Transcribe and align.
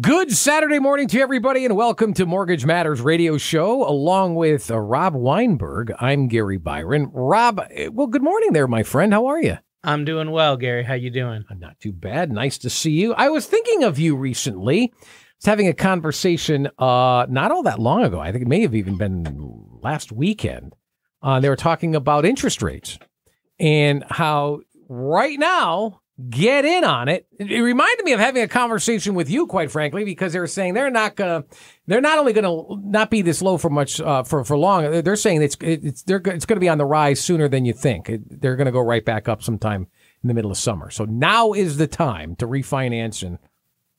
Good 0.00 0.32
Saturday 0.32 0.80
morning 0.80 1.06
to 1.06 1.20
everybody, 1.20 1.64
and 1.64 1.76
welcome 1.76 2.12
to 2.14 2.26
Mortgage 2.26 2.66
Matters 2.66 3.00
Radio 3.00 3.38
Show, 3.38 3.88
along 3.88 4.34
with 4.34 4.68
uh, 4.68 4.80
Rob 4.80 5.14
Weinberg. 5.14 5.92
I'm 6.00 6.26
Gary 6.26 6.56
Byron. 6.56 7.08
Rob, 7.12 7.60
eh, 7.70 7.86
well, 7.92 8.08
good 8.08 8.24
morning 8.24 8.52
there, 8.52 8.66
my 8.66 8.82
friend. 8.82 9.12
How 9.12 9.26
are 9.26 9.40
you? 9.40 9.58
I'm 9.84 10.04
doing 10.04 10.32
well, 10.32 10.56
Gary. 10.56 10.82
How 10.82 10.94
you 10.94 11.10
doing? 11.10 11.44
I'm 11.48 11.60
not 11.60 11.78
too 11.78 11.92
bad. 11.92 12.32
Nice 12.32 12.58
to 12.58 12.68
see 12.68 12.90
you. 12.90 13.14
I 13.14 13.28
was 13.28 13.46
thinking 13.46 13.84
of 13.84 13.96
you 13.96 14.16
recently. 14.16 14.92
I 14.92 14.96
was 15.38 15.44
having 15.44 15.68
a 15.68 15.72
conversation 15.72 16.68
uh, 16.80 17.26
not 17.30 17.52
all 17.52 17.62
that 17.62 17.78
long 17.78 18.02
ago. 18.02 18.18
I 18.18 18.32
think 18.32 18.42
it 18.42 18.48
may 18.48 18.62
have 18.62 18.74
even 18.74 18.96
been 18.96 19.68
last 19.84 20.10
weekend. 20.10 20.74
Uh, 21.22 21.38
they 21.38 21.48
were 21.48 21.54
talking 21.54 21.94
about 21.94 22.24
interest 22.24 22.60
rates 22.60 22.98
and 23.60 24.02
how 24.10 24.62
right 24.88 25.38
now 25.38 26.00
get 26.30 26.64
in 26.64 26.82
on 26.82 27.08
it. 27.08 27.26
It 27.38 27.60
reminded 27.60 28.04
me 28.04 28.12
of 28.12 28.20
having 28.20 28.42
a 28.42 28.48
conversation 28.48 29.14
with 29.14 29.28
you, 29.28 29.46
quite 29.46 29.70
frankly, 29.70 30.04
because 30.04 30.32
they 30.32 30.38
were 30.38 30.46
saying 30.46 30.74
they're 30.74 30.90
not 30.90 31.14
gonna, 31.14 31.44
they're 31.86 32.00
not 32.00 32.18
only 32.18 32.32
gonna 32.32 32.62
not 32.84 33.10
be 33.10 33.20
this 33.20 33.42
low 33.42 33.58
for 33.58 33.68
much 33.68 34.00
uh, 34.00 34.22
for 34.22 34.42
for 34.44 34.56
long. 34.56 35.02
They're 35.02 35.16
saying 35.16 35.42
it's 35.42 35.56
it's 35.60 36.02
they're 36.04 36.22
it's 36.24 36.46
going 36.46 36.56
to 36.56 36.60
be 36.60 36.68
on 36.68 36.78
the 36.78 36.86
rise 36.86 37.20
sooner 37.20 37.48
than 37.48 37.64
you 37.64 37.74
think. 37.74 38.08
It, 38.08 38.40
they're 38.40 38.56
going 38.56 38.66
to 38.66 38.72
go 38.72 38.80
right 38.80 39.04
back 39.04 39.28
up 39.28 39.42
sometime 39.42 39.88
in 40.22 40.28
the 40.28 40.34
middle 40.34 40.50
of 40.50 40.56
summer. 40.56 40.90
So 40.90 41.04
now 41.04 41.52
is 41.52 41.76
the 41.76 41.86
time 41.86 42.34
to 42.36 42.46
refinance 42.46 43.22
and 43.22 43.38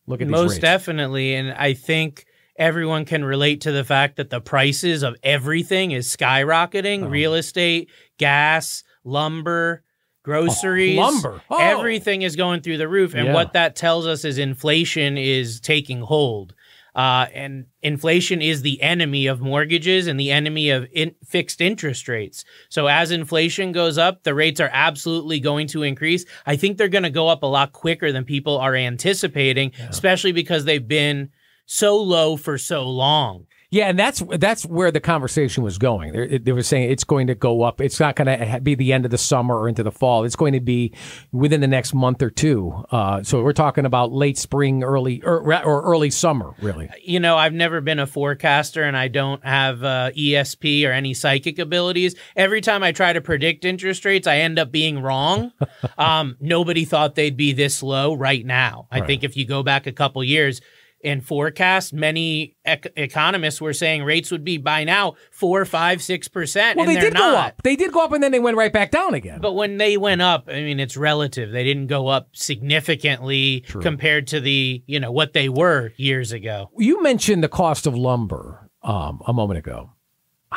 look 0.08 0.22
at 0.22 0.28
most 0.28 0.62
definitely, 0.62 1.36
and 1.36 1.52
I 1.52 1.74
think. 1.74 2.26
Everyone 2.60 3.06
can 3.06 3.24
relate 3.24 3.62
to 3.62 3.72
the 3.72 3.84
fact 3.84 4.16
that 4.16 4.32
the 4.32 4.42
prices 4.42 5.04
of 5.04 5.16
everything 5.22 5.92
is 5.92 6.08
skyrocketing. 6.08 7.04
Oh. 7.04 7.08
Real 7.08 7.36
estate, 7.36 7.92
gas, 8.18 8.84
lumber, 9.04 9.84
groceries, 10.28 10.98
lumber. 10.98 11.42
Oh. 11.50 11.58
everything 11.58 12.22
is 12.22 12.36
going 12.36 12.62
through 12.62 12.78
the 12.78 12.88
roof. 12.88 13.14
And 13.16 13.28
Yeah. 13.28 13.34
what 13.34 13.54
that 13.54 13.76
tells 13.76 14.06
us 14.06 14.26
is 14.26 14.38
inflation 14.38 15.18
is 15.18 15.60
taking 15.62 16.02
hold. 16.02 16.54
Uh, 16.96 17.28
and 17.34 17.66
inflation 17.84 18.42
is 18.42 18.64
the 18.64 18.82
enemy 18.82 19.28
of 19.28 19.40
mortgages 19.40 20.08
and 20.08 20.20
the 20.20 20.32
enemy 20.32 20.72
of 20.72 20.88
in- 20.92 21.14
fixed 21.24 21.62
interest 21.62 22.08
rates. 22.08 22.44
So 22.70 22.88
as 22.88 23.12
inflation 23.12 23.72
goes 23.72 24.00
up, 24.00 24.24
the 24.24 24.34
rates 24.34 24.60
are 24.60 24.72
absolutely 24.74 25.40
going 25.40 25.68
to 25.68 25.84
increase. 25.84 26.26
I 26.48 26.56
think 26.56 26.78
they're 26.78 26.88
going 26.88 27.04
to 27.04 27.12
go 27.12 27.28
up 27.28 27.44
a 27.44 27.48
lot 27.48 27.72
quicker 27.72 28.12
than 28.12 28.24
people 28.26 28.58
are 28.58 28.76
anticipating, 28.76 29.74
especially 29.90 30.32
because 30.32 30.66
they've 30.66 30.88
been 30.88 31.30
so 31.68 31.98
low 32.02 32.36
for 32.36 32.58
so 32.58 32.90
long. 32.90 33.46
Yeah, 33.70 33.88
and 33.90 34.00
that's 34.00 34.24
that's 34.38 34.66
where 34.66 34.92
the 34.92 35.02
conversation 35.02 35.62
was 35.62 35.78
going. 35.78 36.14
They, 36.14 36.38
they 36.38 36.52
were 36.54 36.64
saying 36.64 36.90
it's 36.90 37.04
going 37.04 37.28
to 37.28 37.36
go 37.36 37.64
up. 37.64 37.82
It's 37.82 38.00
not 38.00 38.16
going 38.16 38.28
to 38.40 38.62
be 38.62 38.76
the 38.76 38.94
end 38.94 39.04
of 39.04 39.12
the 39.12 39.18
summer 39.18 39.58
or 39.60 39.68
into 39.68 39.84
the 39.84 39.92
fall. 39.92 40.24
It's 40.24 40.38
going 40.38 40.54
to 40.54 40.62
be 40.62 40.94
within 41.34 41.60
the 41.60 41.68
next 41.68 41.94
month 41.94 42.22
or 42.22 42.30
two. 42.30 42.72
Uh, 42.92 43.24
so 43.24 43.44
we're 43.44 43.52
talking 43.52 43.86
about 43.86 44.14
late 44.14 44.38
spring, 44.38 44.84
early 44.84 45.22
or, 45.22 45.42
or 45.66 45.82
early 45.84 46.10
summer, 46.10 46.54
really. 46.62 46.90
you 47.04 47.20
know, 47.20 47.36
I've 47.36 47.52
never 47.52 47.82
been 47.82 48.00
a 48.00 48.08
forecaster 48.08 48.84
and 48.84 48.96
I 48.96 49.10
don't 49.10 49.44
have 49.46 49.84
uh, 49.84 50.12
ESP 50.18 50.88
or 50.88 50.94
any 50.94 51.14
psychic 51.14 51.60
abilities. 51.60 52.16
Every 52.38 52.62
time 52.62 52.84
I 52.84 52.94
try 52.94 53.12
to 53.12 53.20
predict 53.20 53.66
interest 53.66 54.06
rates, 54.06 54.28
I 54.28 54.38
end 54.38 54.60
up 54.60 54.72
being 54.72 55.02
wrong. 55.02 55.52
um, 55.98 56.38
nobody 56.40 56.86
thought 56.86 57.16
they'd 57.16 57.36
be 57.36 57.52
this 57.52 57.84
low 57.84 58.14
right 58.14 58.46
now. 58.46 58.88
I 58.92 59.00
Right. 59.02 59.08
think 59.08 59.24
if 59.26 59.36
you 59.36 59.46
go 59.46 59.62
back 59.62 59.88
a 59.88 59.92
couple 59.92 60.24
years 60.24 60.62
and 61.04 61.26
forecast, 61.26 61.94
many 61.94 62.56
ec- 62.66 62.92
economists 62.96 63.62
were 63.62 63.74
saying 63.74 64.04
rates 64.04 64.32
would 64.32 64.44
be 64.44 64.58
by 64.58 64.84
now 64.84 65.16
four, 65.32 65.64
five, 65.66 66.02
six 66.02 66.28
percent. 66.28 66.78
Well, 66.78 66.86
they 66.86 67.00
did 67.00 67.14
not. 67.14 67.20
go 67.20 67.38
up. 67.38 67.62
They 67.64 67.76
did 67.76 67.92
go 67.92 68.04
up, 68.04 68.12
and 68.12 68.22
then 68.24 68.32
they 68.32 68.40
went 68.40 68.58
right 68.58 68.74
back 68.74 68.92
down 68.92 69.14
again. 69.14 69.40
But 69.42 69.54
when 69.54 69.78
they 69.78 69.98
went 69.98 70.22
up, 70.22 70.48
I 70.48 70.62
mean, 70.64 70.80
it's 70.80 70.98
relative. 70.98 71.52
They 71.52 71.64
didn't 71.64 71.88
go 71.88 72.08
up 72.08 72.30
significantly 72.34 73.62
True. 73.62 73.82
compared 73.82 74.28
to 74.28 74.40
the, 74.40 74.84
you 74.88 75.00
know, 75.00 75.12
what 75.12 75.34
they 75.34 75.50
were 75.50 75.94
years 75.98 76.32
ago. 76.32 76.72
you 76.78 77.02
mentioned 77.02 77.44
the 77.44 77.50
cost 77.50 77.88
of 77.88 77.96
lumber 77.96 78.70
um, 78.84 79.22
a 79.28 79.34
moment 79.34 79.60
ago. 79.60 79.92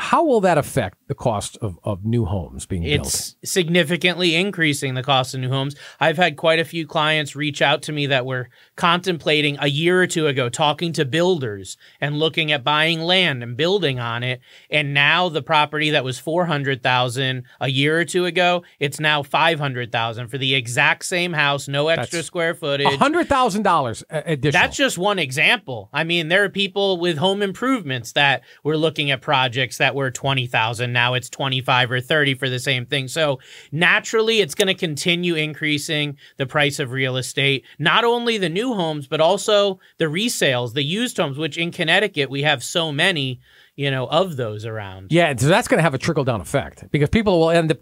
How 0.01 0.25
will 0.25 0.41
that 0.41 0.57
affect 0.57 0.97
the 1.09 1.15
cost 1.15 1.59
of, 1.59 1.79
of 1.85 2.05
new 2.05 2.25
homes 2.25 2.65
being 2.65 2.83
built? 2.83 3.07
It's 3.07 3.37
significantly 3.45 4.35
increasing 4.35 4.95
the 4.95 5.03
cost 5.03 5.35
of 5.35 5.41
new 5.41 5.51
homes. 5.51 5.77
I've 6.01 6.17
had 6.17 6.37
quite 6.37 6.59
a 6.59 6.65
few 6.65 6.87
clients 6.87 7.37
reach 7.37 7.61
out 7.61 7.83
to 7.83 7.93
me 7.93 8.07
that 8.07 8.25
were 8.25 8.49
contemplating 8.77 9.59
a 9.61 9.67
year 9.67 10.01
or 10.01 10.07
two 10.07 10.27
ago 10.27 10.49
talking 10.49 10.95
to 10.95 11.05
builders 11.05 11.77
and 12.01 12.19
looking 12.19 12.51
at 12.51 12.65
buying 12.65 13.01
land 13.01 13.43
and 13.43 13.59
building 13.59 14.01
on 14.01 14.23
it. 14.23 14.41
And 14.71 14.95
now 14.95 15.29
the 15.29 15.43
property 15.43 15.91
that 15.91 16.03
was 16.03 16.19
400,000 16.19 17.45
a 17.61 17.69
year 17.69 17.99
or 17.99 18.05
two 18.07 18.25
ago, 18.25 18.63
it's 18.79 18.99
now 18.99 19.23
500,000 19.23 20.29
for 20.29 20.39
the 20.39 20.55
exact 20.55 21.05
same 21.05 21.35
house, 21.35 21.69
no 21.69 21.89
extra 21.89 22.19
That's 22.19 22.27
square 22.27 22.55
footage. 22.55 22.95
hundred 22.97 23.29
thousand 23.29 23.65
dollars 23.65 24.03
additional. 24.09 24.53
That's 24.63 24.77
just 24.77 24.97
one 24.97 25.19
example. 25.19 25.91
I 25.93 26.05
mean, 26.05 26.29
there 26.29 26.43
are 26.45 26.49
people 26.49 26.99
with 26.99 27.19
home 27.19 27.43
improvements 27.43 28.13
that 28.13 28.43
were 28.65 28.77
looking 28.77 29.11
at 29.11 29.21
projects 29.21 29.79
that 29.79 29.90
were 29.95 30.11
20,000. 30.11 30.93
Now 30.93 31.15
it's 31.15 31.29
25 31.29 31.91
or 31.91 32.01
30 32.01 32.35
for 32.35 32.49
the 32.49 32.59
same 32.59 32.87
thing. 32.87 33.09
So 33.09 33.41
naturally, 33.73 34.41
it's 34.41 34.55
going 34.55 34.69
to 34.69 34.75
continue 34.75 35.35
increasing 35.35 36.17
the 36.37 36.47
price 36.47 36.79
of 36.79 36.93
real 36.93 37.17
estate, 37.17 37.65
not 37.79 38.05
only 38.05 38.39
the 38.39 38.49
new 38.49 38.75
homes, 38.75 39.07
but 39.07 39.21
also 39.21 39.81
the 39.99 40.07
resales, 40.07 40.75
the 40.75 40.83
used 40.83 41.17
homes, 41.17 41.39
which 41.39 41.59
in 41.59 41.71
Connecticut, 41.71 42.31
we 42.31 42.43
have 42.43 42.63
so 42.63 42.93
many, 42.93 43.41
you 43.77 43.91
know, 43.91 44.07
of 44.07 44.37
those 44.37 44.65
around. 44.65 45.13
Yeah, 45.13 45.35
so 45.37 45.49
that's 45.49 45.69
going 45.69 45.79
to 45.79 45.83
have 45.83 45.95
a 45.95 45.99
trickle 45.99 46.25
down 46.25 46.41
effect 46.41 46.91
because 46.91 47.09
people 47.09 47.41
will 47.41 47.51
end 47.51 47.71
up 47.71 47.79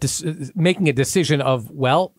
making 0.55 0.89
a 0.89 0.93
decision 0.93 1.41
of, 1.41 1.69
well, 1.71 2.13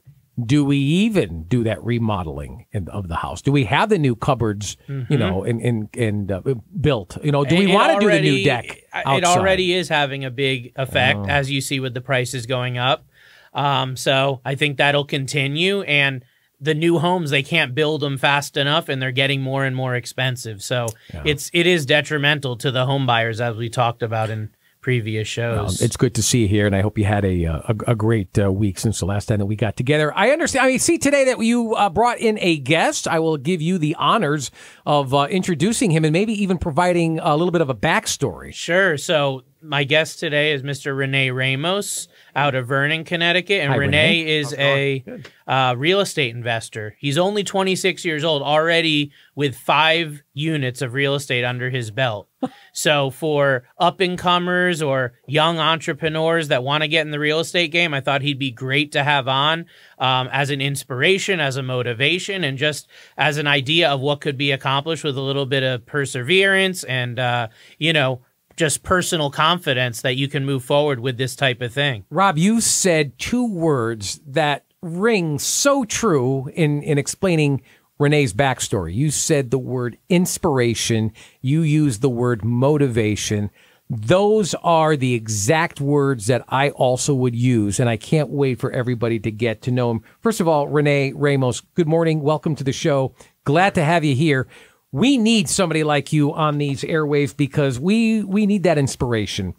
do 0.46 0.64
we 0.64 0.76
even 0.76 1.44
do 1.44 1.64
that 1.64 1.82
remodeling 1.84 2.66
in, 2.72 2.88
of 2.88 3.08
the 3.08 3.16
house? 3.16 3.42
Do 3.42 3.52
we 3.52 3.64
have 3.64 3.88
the 3.88 3.98
new 3.98 4.14
cupboards, 4.16 4.76
you 5.08 5.18
know, 5.18 5.44
and 5.44 5.60
and 5.60 5.88
and 5.96 6.32
uh, 6.32 6.40
built? 6.80 7.16
You 7.22 7.32
know, 7.32 7.44
do 7.44 7.56
we 7.56 7.66
want 7.66 7.94
to 7.94 8.06
do 8.06 8.10
the 8.10 8.20
new 8.20 8.44
deck? 8.44 8.82
It 8.94 9.24
already 9.24 9.72
is 9.74 9.88
having 9.88 10.24
a 10.24 10.30
big 10.30 10.72
effect, 10.76 11.28
as 11.28 11.50
you 11.50 11.60
see 11.60 11.80
with 11.80 11.94
the 11.94 12.00
prices 12.00 12.46
going 12.46 12.78
up. 12.78 13.06
Um, 13.52 13.96
so 13.96 14.40
I 14.44 14.54
think 14.54 14.76
that'll 14.76 15.04
continue. 15.04 15.82
And 15.82 16.24
the 16.60 16.74
new 16.74 16.98
homes, 16.98 17.30
they 17.30 17.42
can't 17.42 17.74
build 17.74 18.02
them 18.02 18.18
fast 18.18 18.56
enough, 18.56 18.88
and 18.88 19.00
they're 19.00 19.12
getting 19.12 19.40
more 19.40 19.64
and 19.64 19.74
more 19.74 19.94
expensive. 19.94 20.62
So 20.62 20.88
it's 21.24 21.50
it 21.54 21.66
is 21.66 21.86
detrimental 21.86 22.56
to 22.58 22.70
the 22.70 22.86
home 22.86 23.06
buyers, 23.06 23.40
as 23.40 23.56
we 23.56 23.70
talked 23.70 24.02
about 24.02 24.30
in 24.30 24.50
previous 24.80 25.36
Um, 25.38 25.66
shows. 25.66 25.82
it's 25.82 25.96
good 25.96 26.14
to 26.14 26.22
see 26.22 26.42
you 26.42 26.48
here, 26.48 26.66
and 26.66 26.74
I 26.74 26.80
hope 26.80 26.96
you 26.98 27.04
had 27.04 27.24
a 27.24 27.46
uh, 27.46 27.60
a, 27.68 27.92
a 27.92 27.94
great 27.94 28.38
uh, 28.38 28.50
week 28.50 28.78
since 28.78 28.98
the 29.00 29.06
last 29.06 29.26
time 29.26 29.38
that 29.38 29.46
we 29.46 29.56
got 29.56 29.76
together. 29.76 30.12
I 30.16 30.30
understand. 30.30 30.64
I 30.66 30.68
mean, 30.70 30.78
see 30.78 30.98
today 30.98 31.24
that 31.26 31.38
you 31.40 31.74
uh, 31.74 31.90
brought 31.90 32.18
in 32.18 32.38
a 32.40 32.58
guest. 32.58 33.06
I 33.08 33.18
will 33.18 33.36
give 33.36 33.60
you 33.60 33.78
the 33.78 33.94
honors 33.96 34.50
of 34.86 35.12
uh, 35.14 35.26
introducing 35.30 35.90
him 35.90 36.04
and 36.04 36.12
maybe 36.12 36.32
even 36.42 36.58
providing 36.58 37.18
a 37.20 37.36
little 37.36 37.52
bit 37.52 37.60
of 37.60 37.70
a 37.70 37.74
backstory. 37.74 38.52
Sure. 38.54 38.96
So 38.96 39.42
my 39.62 39.84
guest 39.84 40.18
today 40.18 40.52
is 40.52 40.62
Mr. 40.62 40.96
Rene 40.96 41.30
Ramos 41.30 42.08
out 42.34 42.54
of 42.54 42.66
Vernon, 42.66 43.04
Connecticut, 43.04 43.60
and 43.60 43.72
Hi, 43.72 43.76
Renee, 43.76 44.20
Renee. 44.20 44.38
is 44.38 44.54
a 44.54 45.04
uh, 45.46 45.74
real 45.76 46.00
estate 46.00 46.34
investor. 46.34 46.96
He's 46.98 47.18
only 47.18 47.44
26 47.44 48.04
years 48.04 48.24
old, 48.24 48.42
already 48.42 49.12
with 49.34 49.56
five 49.56 50.22
units 50.32 50.82
of 50.82 50.94
real 50.94 51.14
estate 51.14 51.44
under 51.44 51.70
his 51.70 51.90
belt. 51.90 52.28
so 52.72 53.10
for 53.10 53.64
up 53.78 54.00
and 54.00 54.18
comers 54.18 54.80
or 54.80 55.12
young 55.26 55.58
entrepreneurs 55.58 56.48
that 56.48 56.62
want 56.62 56.82
to 56.82 56.88
get 56.88 57.04
in 57.04 57.10
the 57.10 57.18
real 57.18 57.40
estate 57.40 57.72
game, 57.72 57.92
I 57.92 58.00
thought 58.00 58.22
he'd 58.22 58.38
be 58.38 58.50
great 58.50 58.92
to 58.92 59.04
have 59.04 59.28
on 59.28 59.66
um, 59.98 60.28
as 60.32 60.50
an 60.50 60.60
inspiration, 60.60 61.40
as 61.40 61.56
a 61.56 61.62
motivation, 61.62 62.44
and 62.44 62.56
just 62.56 62.88
as 63.16 63.36
an 63.36 63.46
idea 63.46 63.90
of 63.90 64.00
what 64.00 64.20
could 64.20 64.38
be 64.38 64.52
accomplished 64.52 65.04
with 65.04 65.16
a 65.16 65.22
little 65.22 65.46
bit 65.46 65.62
of 65.62 65.84
perseverance 65.84 66.84
and 66.84 67.18
uh, 67.18 67.48
you 67.78 67.92
know 67.92 68.22
just 68.56 68.82
personal 68.82 69.30
confidence 69.30 70.02
that 70.02 70.16
you 70.16 70.28
can 70.28 70.44
move 70.44 70.64
forward 70.64 71.00
with 71.00 71.16
this 71.18 71.34
type 71.34 71.60
of 71.60 71.72
thing. 71.72 72.04
Rob, 72.10 72.38
you 72.38 72.60
said 72.60 73.18
two 73.18 73.46
words 73.46 74.20
that 74.26 74.64
ring 74.82 75.38
so 75.38 75.84
true 75.84 76.50
in, 76.54 76.82
in 76.82 76.98
explaining 76.98 77.62
Renee's 77.98 78.32
backstory. 78.32 78.94
You 78.94 79.10
said 79.10 79.50
the 79.50 79.58
word 79.58 79.98
inspiration, 80.08 81.12
you 81.42 81.62
used 81.62 82.00
the 82.00 82.08
word 82.08 82.44
motivation. 82.44 83.50
Those 83.90 84.54
are 84.62 84.96
the 84.96 85.14
exact 85.14 85.80
words 85.80 86.28
that 86.28 86.44
I 86.48 86.70
also 86.70 87.12
would 87.12 87.34
use, 87.34 87.80
and 87.80 87.90
I 87.90 87.96
can't 87.96 88.30
wait 88.30 88.60
for 88.60 88.70
everybody 88.70 89.18
to 89.18 89.30
get 89.30 89.62
to 89.62 89.72
know 89.72 89.90
him. 89.90 90.02
First 90.20 90.40
of 90.40 90.46
all, 90.46 90.68
Renee 90.68 91.12
Ramos, 91.12 91.60
good 91.74 91.88
morning. 91.88 92.22
Welcome 92.22 92.54
to 92.56 92.64
the 92.64 92.72
show. 92.72 93.14
Glad 93.44 93.74
to 93.74 93.84
have 93.84 94.04
you 94.04 94.14
here. 94.14 94.46
We 94.92 95.18
need 95.18 95.48
somebody 95.48 95.84
like 95.84 96.12
you 96.12 96.34
on 96.34 96.58
these 96.58 96.82
airwaves 96.82 97.36
because 97.36 97.78
we 97.78 98.24
we 98.24 98.44
need 98.44 98.64
that 98.64 98.76
inspiration, 98.76 99.54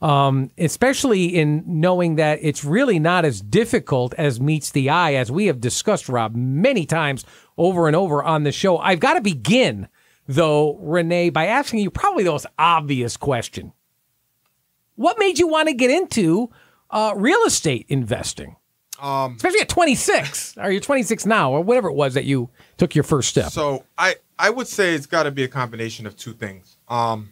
um, 0.00 0.52
especially 0.58 1.34
in 1.34 1.64
knowing 1.66 2.16
that 2.16 2.38
it's 2.40 2.64
really 2.64 3.00
not 3.00 3.24
as 3.24 3.40
difficult 3.40 4.14
as 4.14 4.40
meets 4.40 4.70
the 4.70 4.88
eye, 4.90 5.14
as 5.14 5.30
we 5.30 5.46
have 5.46 5.60
discussed, 5.60 6.08
Rob, 6.08 6.36
many 6.36 6.86
times 6.86 7.24
over 7.58 7.88
and 7.88 7.96
over 7.96 8.22
on 8.22 8.44
the 8.44 8.52
show. 8.52 8.78
I've 8.78 9.00
got 9.00 9.14
to 9.14 9.20
begin 9.20 9.88
though, 10.28 10.76
Renee, 10.80 11.30
by 11.30 11.46
asking 11.46 11.80
you 11.80 11.90
probably 11.90 12.22
the 12.22 12.30
most 12.30 12.46
obvious 12.56 13.16
question: 13.16 13.72
What 14.94 15.18
made 15.18 15.40
you 15.40 15.48
want 15.48 15.66
to 15.66 15.74
get 15.74 15.90
into 15.90 16.50
uh, 16.90 17.12
real 17.16 17.42
estate 17.44 17.86
investing? 17.88 18.54
Um, 19.02 19.34
Especially 19.34 19.60
at 19.60 19.68
26, 19.68 20.56
or 20.56 20.70
you're 20.70 20.80
26 20.80 21.26
now, 21.26 21.50
or 21.50 21.60
whatever 21.60 21.88
it 21.88 21.94
was 21.94 22.14
that 22.14 22.24
you 22.24 22.48
took 22.78 22.94
your 22.94 23.04
first 23.04 23.28
step. 23.28 23.50
so 23.50 23.84
I 23.98 24.14
I 24.38 24.50
would 24.50 24.66
say 24.68 24.94
it's 24.94 25.06
got 25.06 25.22
to 25.24 25.30
be 25.30 25.44
a 25.44 25.48
combination 25.48 26.06
of 26.06 26.16
two 26.16 26.32
things. 26.32 26.76
Um, 26.88 27.30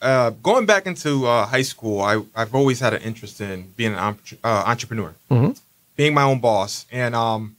uh, 0.00 0.30
going 0.42 0.64
back 0.66 0.86
into 0.86 1.26
uh, 1.26 1.44
high 1.46 1.62
school, 1.62 2.00
I, 2.00 2.22
I've 2.34 2.54
always 2.54 2.80
had 2.80 2.94
an 2.94 3.02
interest 3.02 3.40
in 3.40 3.72
being 3.76 3.92
an 3.92 3.98
entre- 3.98 4.38
uh, 4.42 4.64
entrepreneur, 4.66 5.14
Mhm. 5.30 5.58
being 5.96 6.14
my 6.14 6.22
own 6.22 6.40
boss, 6.40 6.86
and 6.90 7.14
um, 7.14 7.56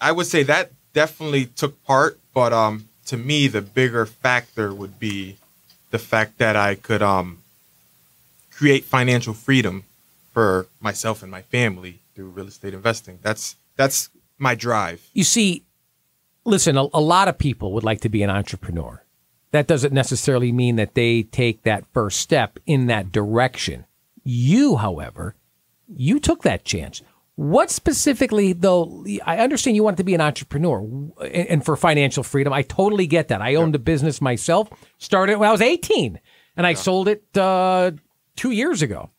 I 0.00 0.12
would 0.12 0.26
say 0.26 0.42
that 0.44 0.70
definitely 0.92 1.46
took 1.46 1.82
part. 1.84 2.18
But 2.34 2.52
um, 2.52 2.88
to 3.06 3.16
me, 3.16 3.48
the 3.48 3.60
bigger 3.62 4.06
factor 4.06 4.72
would 4.72 4.98
be 5.00 5.36
the 5.90 5.98
fact 5.98 6.38
that 6.38 6.54
I 6.56 6.76
could 6.76 7.02
um, 7.02 7.38
create 8.52 8.84
financial 8.84 9.34
freedom 9.34 9.84
for 10.32 10.66
myself 10.80 11.22
and 11.22 11.30
my 11.30 11.42
family 11.42 11.98
through 12.14 12.30
real 12.30 12.46
estate 12.46 12.74
investing. 12.74 13.18
That's 13.22 13.56
that's 13.76 14.08
my 14.38 14.54
drive. 14.54 15.02
You 15.12 15.24
see, 15.24 15.62
listen, 16.44 16.76
a, 16.76 16.86
a 16.92 17.00
lot 17.00 17.28
of 17.28 17.38
people 17.38 17.72
would 17.72 17.84
like 17.84 18.00
to 18.00 18.08
be 18.08 18.22
an 18.22 18.30
entrepreneur. 18.30 19.04
That 19.50 19.66
doesn't 19.66 19.92
necessarily 19.92 20.50
mean 20.50 20.76
that 20.76 20.94
they 20.94 21.24
take 21.24 21.62
that 21.62 21.84
first 21.92 22.20
step 22.20 22.58
in 22.66 22.86
that 22.86 23.12
direction. 23.12 23.84
You, 24.24 24.76
however, 24.76 25.36
you 25.88 26.18
took 26.18 26.42
that 26.42 26.64
chance. 26.64 27.02
What 27.34 27.70
specifically, 27.70 28.52
though, 28.52 29.04
I 29.24 29.38
understand 29.38 29.76
you 29.76 29.84
wanted 29.84 29.98
to 29.98 30.04
be 30.04 30.14
an 30.14 30.20
entrepreneur 30.20 30.80
and, 30.80 31.48
and 31.48 31.64
for 31.64 31.76
financial 31.76 32.22
freedom. 32.22 32.52
I 32.52 32.62
totally 32.62 33.06
get 33.06 33.28
that. 33.28 33.42
I 33.42 33.54
owned 33.56 33.74
a 33.74 33.78
business 33.78 34.20
myself, 34.20 34.70
started 34.98 35.36
when 35.36 35.48
I 35.48 35.52
was 35.52 35.62
18, 35.62 36.20
and 36.56 36.66
I 36.66 36.74
sold 36.74 37.08
it 37.08 37.24
uh, 37.36 37.92
two 38.36 38.50
years 38.50 38.80
ago. 38.82 39.10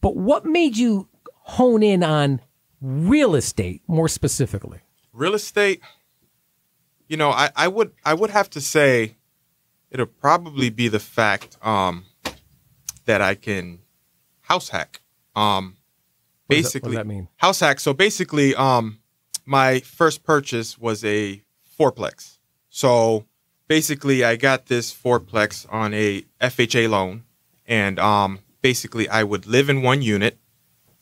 But 0.00 0.16
what 0.16 0.44
made 0.44 0.76
you 0.76 1.08
hone 1.28 1.82
in 1.82 2.02
on 2.02 2.40
real 2.80 3.34
estate 3.34 3.82
more 3.86 4.08
specifically? 4.08 4.80
real 5.14 5.34
estate 5.34 5.80
you 7.08 7.16
know 7.16 7.30
I, 7.30 7.50
I 7.56 7.68
would 7.68 7.92
i 8.04 8.14
would 8.14 8.30
have 8.30 8.48
to 8.50 8.60
say 8.60 9.16
it'll 9.90 10.06
probably 10.06 10.70
be 10.70 10.88
the 10.88 10.98
fact 11.00 11.56
um 11.62 12.04
that 13.04 13.20
i 13.20 13.34
can 13.34 13.80
house 14.42 14.68
hack 14.70 15.00
um 15.36 15.76
What 16.46 16.56
does 16.56 16.72
that- 16.72 16.82
what 16.82 16.82
basically 16.82 16.90
does 16.92 16.96
that 16.96 17.06
mean? 17.06 17.28
house 17.36 17.60
hack 17.60 17.80
so 17.80 17.92
basically 17.92 18.54
um 18.54 18.98
my 19.44 19.80
first 19.80 20.22
purchase 20.24 20.78
was 20.78 21.04
a 21.04 21.42
fourplex 21.78 22.38
so 22.70 23.26
basically 23.68 24.24
i 24.24 24.36
got 24.36 24.66
this 24.66 24.92
fourplex 24.94 25.66
on 25.70 25.92
a 25.94 26.22
fha 26.40 26.88
loan 26.88 27.24
and 27.66 27.98
um 27.98 28.38
basically 28.62 29.08
i 29.08 29.22
would 29.22 29.46
live 29.46 29.68
in 29.68 29.82
one 29.82 30.00
unit 30.02 30.38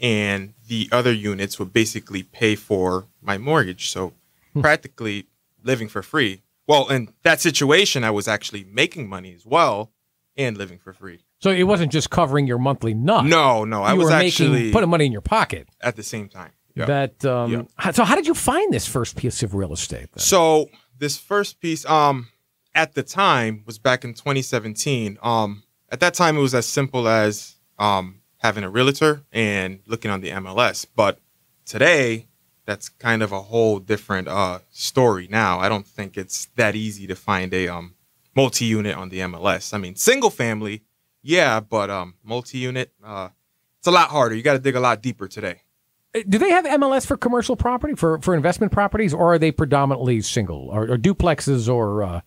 and 0.00 0.55
the 0.66 0.88
other 0.90 1.12
units 1.12 1.58
would 1.60 1.72
basically 1.72 2.25
pay 2.25 2.56
for 2.56 3.06
my 3.20 3.38
mortgage. 3.38 3.88
So 3.90 4.14
practically 4.60 5.26
living 5.64 5.88
for 5.88 6.03
free. 6.03 6.43
Well, 6.67 6.88
in 6.88 7.12
that 7.23 7.41
situation, 7.41 8.05
I 8.05 8.11
was 8.11 8.29
actually 8.29 8.64
making 8.64 9.09
money 9.09 9.35
as 9.35 9.44
well 9.44 9.93
and 10.37 10.56
living 10.56 10.79
for 10.79 10.93
free. 10.93 11.20
So 11.41 11.50
it 11.50 11.64
wasn't 11.64 11.91
just 11.91 12.11
covering 12.11 12.47
your 12.47 12.59
monthly 12.59 12.94
nut. 12.94 13.25
No, 13.26 13.64
no, 13.64 13.82
I 13.82 13.94
was 13.94 14.06
were 14.06 14.12
actually 14.12 14.50
making 14.50 14.73
putting 14.73 14.91
money 14.91 15.06
in 15.06 15.12
your 15.12 15.20
pocket. 15.23 15.69
at 15.81 15.97
the 15.97 16.03
same 16.05 16.29
time. 16.29 16.53
Yeah. 16.75 16.87
That 16.87 17.25
um, 17.25 17.69
h- 17.85 17.94
so 17.94 18.05
how 18.05 18.14
did 18.14 18.26
you 18.26 18.35
find 18.35 18.73
this 18.73 18.87
first 18.87 19.17
piece 19.17 19.43
of 19.43 19.55
real 19.55 19.73
estate? 19.73 20.09
Then? 20.14 20.19
So 20.20 20.70
this 20.99 21.19
first 21.19 21.61
piece, 21.61 21.85
um, 21.85 22.29
at 22.75 22.94
the 22.94 23.03
time 23.03 23.65
was 23.67 23.79
back 23.79 24.05
in 24.05 24.15
2017. 24.15 25.19
Um, 25.23 25.65
at 25.91 26.00
that 26.00 26.15
time, 26.15 26.38
it 26.38 26.41
was 26.41 26.55
as 26.55 26.65
simple 26.67 27.06
as 27.08 27.56
um, 27.79 28.20
having 28.38 28.65
a 28.65 28.70
realtor 28.70 29.23
and 29.32 29.81
looking 29.87 30.11
on 30.11 30.23
the 30.23 30.31
MLS. 30.31 30.87
But 30.97 31.19
today, 31.67 32.29
that's 32.64 32.88
kind 32.88 33.23
of 33.23 33.32
a 33.32 33.43
whole 33.43 33.79
different 33.79 34.29
uh, 34.29 34.61
story. 34.70 35.29
Now, 35.31 35.59
I 35.59 35.69
don't 35.69 35.87
think 35.87 36.17
it's 36.17 36.47
that 36.56 36.75
easy 36.75 37.06
to 37.06 37.14
find 37.17 37.53
a 37.53 37.69
um, 37.69 37.94
multi-unit 38.35 38.97
on 38.97 39.09
the 39.09 39.19
MLS. 39.20 39.75
I 39.75 39.79
mean, 39.79 39.97
single 39.97 40.31
family, 40.31 40.82
yeah, 41.23 41.61
but 41.61 41.91
um, 41.91 42.14
multi-unit, 42.23 42.93
uh, 43.05 43.31
it's 43.79 43.88
a 43.88 43.91
lot 43.91 44.11
harder. 44.11 44.35
You 44.35 44.43
got 44.43 44.55
to 44.55 44.59
dig 44.59 44.76
a 44.76 44.81
lot 44.81 45.03
deeper 45.03 45.29
today. 45.29 45.62
Uh, 46.14 46.20
Do 46.29 46.38
they 46.38 46.50
have 46.50 46.64
MLS 46.64 47.06
for 47.06 47.17
commercial 47.17 47.56
property 47.56 47.94
for 47.94 48.19
for 48.20 48.35
investment 48.35 48.73
properties, 48.73 49.12
or 49.12 49.35
are 49.35 49.38
they 49.38 49.50
predominantly 49.50 50.20
single 50.20 50.69
or, 50.70 50.85
or 50.85 50.97
duplexes? 50.97 51.73
Or 51.73 52.03
uh, 52.03 52.20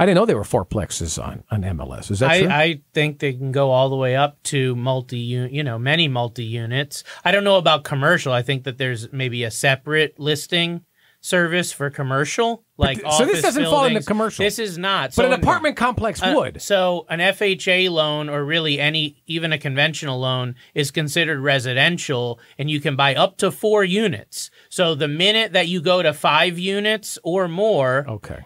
I 0.00 0.06
didn't 0.06 0.16
know 0.16 0.26
there 0.26 0.36
were 0.36 0.44
fourplexes 0.44 1.22
on 1.22 1.42
on 1.50 1.62
MLS. 1.62 2.10
Is 2.10 2.20
that 2.20 2.30
I, 2.30 2.40
true? 2.40 2.48
I 2.48 2.80
think 2.94 3.18
they 3.18 3.32
can 3.32 3.50
go 3.50 3.70
all 3.70 3.88
the 3.88 3.96
way 3.96 4.14
up 4.14 4.42
to 4.44 4.76
multi, 4.76 5.18
you 5.18 5.62
know, 5.64 5.78
many 5.78 6.06
multi 6.08 6.44
units. 6.44 7.02
I 7.24 7.32
don't 7.32 7.44
know 7.44 7.56
about 7.56 7.84
commercial. 7.84 8.32
I 8.32 8.42
think 8.42 8.64
that 8.64 8.78
there's 8.78 9.12
maybe 9.12 9.42
a 9.44 9.50
separate 9.50 10.18
listing 10.18 10.84
service 11.20 11.72
for 11.72 11.90
commercial, 11.90 12.64
like 12.76 13.00
th- 13.00 13.12
so 13.14 13.24
this 13.24 13.42
doesn't 13.42 13.64
fall 13.64 13.84
into 13.84 13.94
buildings. 13.94 14.06
commercial. 14.06 14.44
This 14.44 14.60
is 14.60 14.78
not. 14.78 15.14
but 15.16 15.24
an 15.26 15.32
in- 15.32 15.40
apartment 15.40 15.76
complex 15.76 16.22
uh, 16.22 16.32
would. 16.36 16.62
So 16.62 17.06
an 17.08 17.18
FHA 17.18 17.90
loan 17.90 18.28
or 18.28 18.44
really 18.44 18.78
any 18.78 19.20
even 19.26 19.52
a 19.52 19.58
conventional 19.58 20.20
loan 20.20 20.54
is 20.74 20.92
considered 20.92 21.40
residential 21.40 22.38
and 22.56 22.70
you 22.70 22.80
can 22.80 22.94
buy 22.94 23.16
up 23.16 23.36
to 23.38 23.50
4 23.50 23.82
units. 23.84 24.50
So 24.68 24.94
the 24.94 25.08
minute 25.08 25.54
that 25.54 25.66
you 25.66 25.80
go 25.80 26.02
to 26.02 26.12
5 26.12 26.56
units 26.58 27.18
or 27.24 27.48
more 27.48 28.06
Okay. 28.08 28.44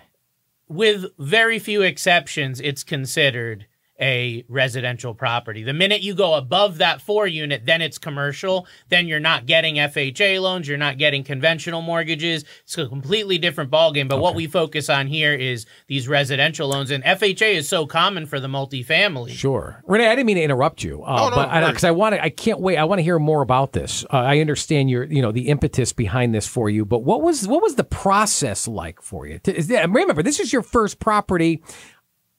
With 0.73 1.07
very 1.19 1.59
few 1.59 1.83
exceptions 1.83 2.61
it's 2.61 2.83
considered 2.83 3.67
a 4.03 4.45
residential 4.49 5.15
property. 5.15 5.63
The 5.63 5.73
minute 5.73 6.03
you 6.03 6.15
go 6.15 6.35
above 6.35 6.79
that 6.79 7.01
4 7.01 7.27
unit 7.27 7.65
then 7.65 7.81
it's 7.81 7.97
commercial, 7.99 8.67
then 8.89 9.07
you're 9.07 9.21
not 9.21 9.47
getting 9.47 9.77
FHA 9.77 10.41
loans, 10.41 10.67
you're 10.69 10.77
not 10.77 10.99
getting 10.99 11.23
conventional 11.25 11.81
mortgages. 11.81 12.45
It's 12.65 12.77
a 12.77 12.89
completely 12.89 13.39
different 13.39 13.71
ballgame, 13.71 14.09
but 14.09 14.19
what 14.21 14.35
we 14.35 14.47
focus 14.47 14.91
on 14.91 15.07
here 15.07 15.33
is 15.33 15.65
these 15.87 16.09
residential 16.09 16.69
loans 16.69 16.91
and 16.91 17.03
FHA 17.05 17.55
is 17.55 17.69
so 17.69 17.87
common 17.87 18.27
for 18.27 18.41
the 18.41 18.49
multifamily. 18.49 19.31
Sure, 19.31 19.83
Renee. 19.87 20.09
I 20.09 20.15
didn't 20.17 20.27
mean 20.27 20.37
to 20.37 20.43
interrupt 20.43 20.83
you, 20.83 21.03
uh, 21.05 21.19
Oh, 21.23 21.29
no, 21.31 21.37
but 21.37 21.61
no 21.61 21.69
because 21.69 21.85
I 21.85 21.93
want 21.93 22.15
to, 22.17 22.23
I 22.23 22.29
can't 22.29 22.61
wait. 22.61 22.77
I 22.77 22.85
want 22.85 22.99
to 22.99 23.03
hear 23.05 23.19
more 23.19 23.43
about 23.43 23.73
this. 23.73 24.05
Uh, 24.13 24.17
I 24.19 24.41
understand 24.41 24.91
your, 24.91 25.05
you 25.05 25.23
know, 25.23 25.31
the 25.33 25.49
impetus 25.49 25.93
behind 25.93 26.35
this 26.35 26.47
for 26.49 26.69
you. 26.69 26.85
But 26.85 27.05
what 27.05 27.23
was 27.23 27.47
what 27.47 27.63
was 27.63 27.77
the 27.77 27.85
process 27.85 28.67
like 28.67 29.01
for 29.01 29.27
you? 29.27 29.39
To, 29.41 29.57
is 29.57 29.69
that- 29.69 29.89
remember, 29.89 30.23
this 30.23 30.41
is 30.41 30.53
your 30.53 30.63
first 30.63 30.99
property. 30.99 31.63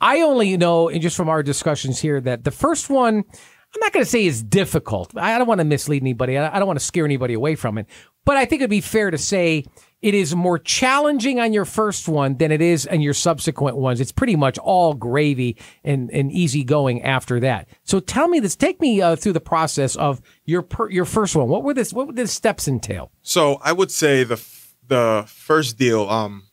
I 0.03 0.19
only 0.19 0.57
know, 0.57 0.89
and 0.89 1.01
just 1.01 1.15
from 1.15 1.29
our 1.29 1.41
discussions 1.41 1.97
here, 1.97 2.19
that 2.19 2.43
the 2.43 2.51
first 2.51 2.89
one, 2.89 3.15
I'm 3.15 3.79
not 3.79 3.93
going 3.93 4.03
to 4.03 4.09
say 4.09 4.25
is 4.25 4.43
difficult. 4.43 5.15
I 5.15 5.37
don't 5.37 5.47
want 5.47 5.59
to 5.59 5.65
mislead 5.65 6.03
anybody. 6.03 6.37
I 6.37 6.59
don't 6.59 6.67
want 6.67 6.77
to 6.77 6.85
scare 6.85 7.05
anybody 7.05 7.33
away 7.33 7.55
from 7.55 7.77
it. 7.77 7.87
But 8.25 8.35
I 8.35 8.43
think 8.43 8.61
it'd 8.61 8.69
be 8.69 8.81
fair 8.81 9.11
to 9.11 9.17
say 9.17 9.63
it 10.01 10.13
is 10.13 10.35
more 10.35 10.59
challenging 10.59 11.39
on 11.39 11.53
your 11.53 11.63
first 11.63 12.09
one 12.09 12.35
than 12.35 12.51
it 12.51 12.61
is 12.61 12.85
on 12.85 12.99
your 12.99 13.13
subsequent 13.13 13.77
ones. 13.77 14.01
It's 14.01 14.11
pretty 14.11 14.35
much 14.35 14.57
all 14.57 14.93
gravy 14.93 15.55
and, 15.85 16.11
and 16.11 16.29
easy 16.33 16.65
going 16.65 17.01
after 17.03 17.39
that. 17.39 17.69
So 17.85 18.01
tell 18.01 18.27
me 18.27 18.41
this. 18.41 18.57
Take 18.57 18.81
me 18.81 19.01
uh, 19.01 19.15
through 19.15 19.33
the 19.33 19.39
process 19.39 19.95
of 19.95 20.21
your 20.43 20.63
per, 20.63 20.89
your 20.89 21.05
first 21.05 21.33
one. 21.33 21.47
What 21.47 21.63
were 21.63 21.73
this? 21.73 21.93
What 21.93 22.07
would 22.07 22.17
the 22.17 22.27
steps 22.27 22.67
entail? 22.67 23.09
So 23.21 23.57
I 23.63 23.71
would 23.71 23.89
say 23.89 24.25
the 24.25 24.43
the 24.85 25.23
first 25.27 25.77
deal, 25.77 26.09
um, 26.09 26.43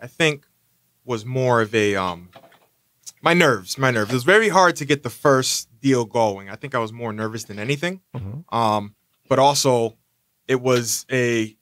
I 0.00 0.06
think, 0.06 0.46
was 1.04 1.26
more 1.26 1.60
of 1.60 1.74
a 1.74 1.96
um, 1.96 2.30
my 3.22 3.34
nerves, 3.34 3.76
my 3.78 3.90
nerves. 3.90 4.10
It 4.10 4.14
was 4.14 4.24
very 4.24 4.48
hard 4.48 4.76
to 4.76 4.84
get 4.84 5.02
the 5.02 5.10
first 5.10 5.68
deal 5.80 6.04
going. 6.04 6.48
I 6.48 6.56
think 6.56 6.74
I 6.74 6.78
was 6.78 6.92
more 6.92 7.12
nervous 7.12 7.44
than 7.44 7.58
anything. 7.58 8.00
Um, 8.50 8.94
but 9.28 9.38
also, 9.38 9.96
it 10.48 10.60
was 10.60 11.06
a 11.10 11.56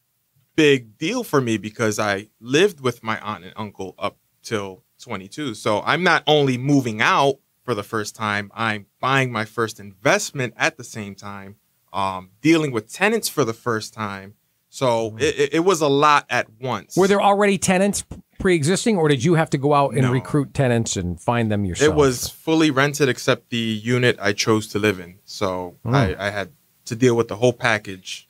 big 0.56 0.98
deal 0.98 1.22
for 1.24 1.40
me 1.40 1.56
because 1.58 1.98
I 1.98 2.28
lived 2.40 2.80
with 2.80 3.02
my 3.02 3.18
aunt 3.20 3.44
and 3.44 3.52
uncle 3.56 3.94
up 3.98 4.18
till 4.42 4.82
22. 5.00 5.54
So 5.54 5.82
I'm 5.84 6.02
not 6.02 6.22
only 6.26 6.58
moving 6.58 7.00
out 7.00 7.36
for 7.62 7.74
the 7.74 7.82
first 7.82 8.16
time, 8.16 8.50
I'm 8.54 8.86
buying 9.00 9.30
my 9.30 9.44
first 9.44 9.78
investment 9.78 10.54
at 10.56 10.76
the 10.76 10.84
same 10.84 11.14
time, 11.14 11.56
um, 11.92 12.30
dealing 12.40 12.72
with 12.72 12.90
tenants 12.92 13.28
for 13.28 13.44
the 13.44 13.52
first 13.52 13.92
time. 13.94 14.34
So 14.70 15.16
it, 15.18 15.38
it- 15.38 15.54
it 15.54 15.60
was 15.60 15.80
a 15.80 15.88
lot 15.88 16.26
at 16.30 16.46
once. 16.60 16.96
Were 16.96 17.08
there 17.08 17.20
already 17.22 17.58
tenants 17.58 18.04
pre-existing, 18.38 18.96
or 18.96 19.08
did 19.08 19.24
you 19.24 19.34
have 19.34 19.50
to 19.50 19.58
go 19.58 19.74
out 19.74 19.92
and 19.92 20.02
No. 20.02 20.12
recruit 20.12 20.54
tenants 20.54 20.96
and 20.96 21.20
find 21.20 21.50
them 21.50 21.64
yourself? 21.64 21.92
It 21.92 21.96
was 21.96 22.28
fully 22.28 22.70
rented 22.70 23.08
except 23.08 23.50
the 23.50 23.56
unit 23.56 24.16
I 24.20 24.32
chose 24.32 24.66
to 24.68 24.78
live 24.78 25.00
in. 25.00 25.16
So 25.24 25.76
Hmm. 25.84 25.94
I, 25.94 26.16
I 26.18 26.30
had 26.30 26.50
to 26.86 26.94
deal 26.96 27.14
with 27.16 27.28
the 27.28 27.36
whole 27.36 27.52
package. 27.52 28.28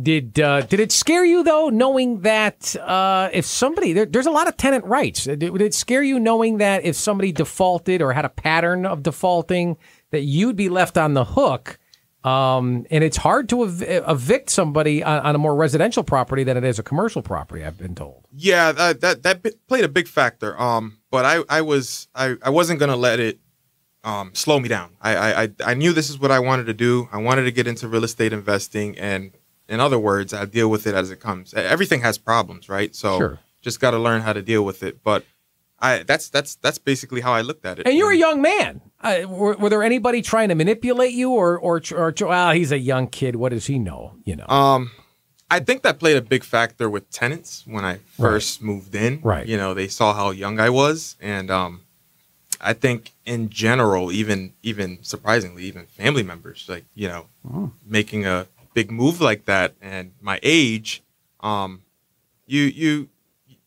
Did 0.00 0.38
uh, 0.38 0.60
did 0.60 0.78
it 0.78 0.92
scare 0.92 1.24
you 1.24 1.42
though, 1.42 1.70
knowing 1.70 2.20
that 2.20 2.76
uh, 2.76 3.30
if 3.32 3.44
somebody 3.44 3.92
there, 3.92 4.06
there's 4.06 4.26
a 4.26 4.30
lot 4.30 4.46
of 4.46 4.56
tenant 4.56 4.84
rights? 4.84 5.24
Did, 5.24 5.40
did 5.40 5.60
it 5.60 5.74
scare 5.74 6.04
you 6.04 6.20
knowing 6.20 6.58
that 6.58 6.84
if 6.84 6.94
somebody 6.94 7.32
defaulted 7.32 8.00
or 8.00 8.12
had 8.12 8.24
a 8.24 8.28
pattern 8.28 8.86
of 8.86 9.02
defaulting, 9.02 9.76
that 10.12 10.20
you'd 10.22 10.54
be 10.54 10.68
left 10.68 10.96
on 10.96 11.14
the 11.14 11.24
hook? 11.24 11.80
Um, 12.28 12.86
and 12.90 13.02
it's 13.02 13.16
hard 13.16 13.48
to 13.50 13.64
ev- 13.64 13.82
evict 14.08 14.50
somebody 14.50 15.02
on, 15.02 15.20
on 15.20 15.34
a 15.34 15.38
more 15.38 15.54
residential 15.54 16.02
property 16.02 16.44
than 16.44 16.56
it 16.56 16.64
is 16.64 16.78
a 16.78 16.82
commercial 16.82 17.22
property. 17.22 17.64
I've 17.64 17.78
been 17.78 17.94
told. 17.94 18.26
Yeah, 18.32 18.72
that 18.72 19.00
that, 19.00 19.22
that 19.22 19.66
played 19.68 19.84
a 19.84 19.88
big 19.88 20.08
factor. 20.08 20.60
Um, 20.60 20.98
but 21.10 21.24
I, 21.24 21.42
I 21.48 21.60
was 21.62 22.08
I, 22.14 22.36
I 22.42 22.50
wasn't 22.50 22.80
gonna 22.80 22.96
let 22.96 23.18
it 23.20 23.38
um, 24.04 24.30
slow 24.34 24.60
me 24.60 24.68
down. 24.68 24.90
I, 25.00 25.44
I 25.44 25.48
I 25.64 25.74
knew 25.74 25.92
this 25.92 26.10
is 26.10 26.18
what 26.18 26.30
I 26.30 26.38
wanted 26.38 26.66
to 26.66 26.74
do. 26.74 27.08
I 27.12 27.18
wanted 27.18 27.44
to 27.44 27.52
get 27.52 27.66
into 27.66 27.88
real 27.88 28.04
estate 28.04 28.32
investing, 28.32 28.98
and 28.98 29.32
in 29.68 29.80
other 29.80 29.98
words, 29.98 30.32
I 30.32 30.44
deal 30.44 30.68
with 30.70 30.86
it 30.86 30.94
as 30.94 31.10
it 31.10 31.20
comes. 31.20 31.52
Everything 31.54 32.00
has 32.00 32.16
problems, 32.18 32.68
right? 32.68 32.94
So 32.94 33.18
Sure. 33.18 33.38
just 33.62 33.80
got 33.80 33.90
to 33.92 33.98
learn 33.98 34.22
how 34.22 34.32
to 34.32 34.42
deal 34.42 34.64
with 34.64 34.82
it. 34.82 35.02
But 35.02 35.24
I 35.80 36.02
that's 36.02 36.28
that's 36.28 36.56
that's 36.56 36.78
basically 36.78 37.20
how 37.20 37.32
I 37.32 37.42
looked 37.42 37.64
at 37.64 37.78
it. 37.78 37.86
And 37.86 37.96
you're 37.96 38.10
a 38.12 38.16
young 38.16 38.42
man. 38.42 38.80
Uh, 39.00 39.20
were, 39.28 39.56
were 39.56 39.68
there 39.70 39.82
anybody 39.84 40.22
trying 40.22 40.48
to 40.48 40.54
manipulate 40.56 41.12
you, 41.12 41.30
or 41.30 41.56
or 41.58 41.80
or 41.92 42.12
well, 42.20 42.50
he's 42.52 42.72
a 42.72 42.78
young 42.78 43.06
kid. 43.06 43.36
What 43.36 43.50
does 43.52 43.66
he 43.66 43.78
know? 43.78 44.14
You 44.24 44.36
know. 44.36 44.46
Um, 44.48 44.90
I 45.50 45.60
think 45.60 45.82
that 45.82 45.98
played 45.98 46.16
a 46.16 46.22
big 46.22 46.42
factor 46.44 46.90
with 46.90 47.08
tenants 47.10 47.62
when 47.66 47.84
I 47.84 47.98
first 48.18 48.60
moved 48.60 48.94
in. 48.94 49.20
Right. 49.22 49.46
You 49.46 49.56
know, 49.56 49.72
they 49.72 49.88
saw 49.88 50.12
how 50.14 50.30
young 50.30 50.58
I 50.60 50.68
was, 50.68 51.16
and 51.20 51.50
um, 51.50 51.82
I 52.60 52.72
think 52.72 53.12
in 53.24 53.48
general, 53.48 54.10
even 54.10 54.52
even 54.64 54.98
surprisingly, 55.02 55.62
even 55.64 55.86
family 55.86 56.24
members, 56.24 56.66
like 56.68 56.84
you 56.94 57.08
know, 57.08 57.26
Oh. 57.48 57.70
making 57.86 58.26
a 58.26 58.46
big 58.74 58.90
move 58.90 59.20
like 59.20 59.44
that, 59.46 59.74
and 59.80 60.10
my 60.20 60.40
age, 60.42 61.02
um, 61.40 61.82
you 62.46 62.62
you, 62.62 63.08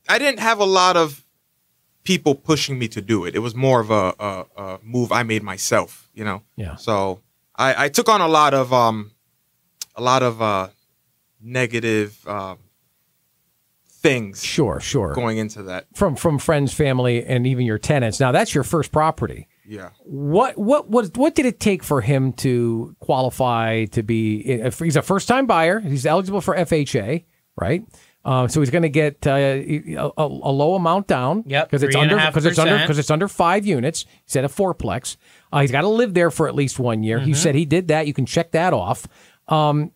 I 0.10 0.20
didn't 0.20 0.39
have 0.39 0.60
a 0.60 0.65
lot 0.65 0.98
of 0.98 1.24
people 2.03 2.36
pushing 2.36 2.79
me 2.79 2.88
to 2.89 3.01
do 3.01 3.25
it. 3.25 3.36
It 3.36 3.39
was 3.39 3.55
more 3.55 3.79
of 3.79 3.91
a, 3.91 4.13
a, 4.20 4.46
a 4.58 4.79
move 4.84 5.12
I 5.12 5.24
made 5.24 5.43
myself. 5.43 6.10
You 6.13 6.25
know. 6.25 6.43
Yeah. 6.55 6.75
So 6.75 7.22
I, 7.55 7.86
I 7.86 7.89
took 7.89 8.10
on 8.10 8.22
a 8.22 8.27
lot 8.27 8.53
of 8.53 8.74
um, 8.74 9.12
a 9.96 10.01
lot 10.01 10.24
of 10.24 10.41
uh, 10.41 10.70
negative 11.41 12.25
um, 12.27 12.58
things 13.88 14.43
Sure, 14.43 14.79
sure. 14.79 15.13
going 15.13 15.38
into 15.38 15.63
that. 15.63 15.86
From 15.96 16.15
from 16.15 16.39
friends, 16.39 16.74
family, 16.74 17.24
and 17.25 17.46
even 17.46 17.65
your 17.65 17.77
tenants. 17.77 18.20
Now 18.20 18.31
that's 18.31 18.53
your 18.53 18.63
first 18.63 18.91
property. 18.91 19.48
Yeah. 19.65 19.91
What 20.03 20.58
what 20.58 20.89
what 20.89 21.15
what 21.17 21.36
did 21.36 21.46
it 21.46 21.60
take 21.60 21.84
for 21.84 22.01
him 22.01 22.34
to 22.34 22.96
qualify 23.00 23.86
to 23.86 24.03
be? 24.03 24.43
He's 24.79 24.96
a 24.96 25.01
first 25.01 25.27
time 25.27 25.46
buyer, 25.46 25.79
he's 25.79 26.05
eligible 26.05 26.41
for 26.41 26.55
FHA, 26.55 27.25
right? 27.55 27.84
Uh, 28.24 28.48
so 28.48 28.60
he's 28.60 28.70
going 28.70 28.84
to 28.84 28.90
get 28.90 29.25
uh, 29.25 29.32
a, 29.32 29.96
a, 29.98 30.12
a 30.18 30.51
low 30.51 30.75
amount 30.75 31.08
down. 31.08 31.44
Yep, 31.48 31.70
because 31.70 31.84
it's 31.84 31.96
under 31.96 32.16
because 32.18 32.46
it's 32.46 32.60
under 32.60 32.78
because 32.78 33.00
it's 33.00 33.10
under 33.10 33.28
five 33.28 33.66
units. 33.66 34.04
He 34.04 34.24
said 34.28 34.46
a 34.46 34.48
fourplex. 34.48 35.18
Uh, 35.51 35.62
he's 35.62 35.72
got 35.72 35.82
to 35.82 35.88
live 35.88 36.13
there 36.13 36.30
for 36.30 36.48
at 36.48 36.54
least 36.54 36.78
one 36.78 37.04
year. 37.04 37.18
Mm-hmm. 37.18 37.28
He 37.28 37.34
said 37.34 37.56
he 37.56 37.66
did 37.66 37.88
that. 37.88 38.06
You 38.08 38.13
can 38.13 38.25
check 38.25 38.51
that 38.51 38.74
off. 38.74 39.08
Um, 39.48 39.92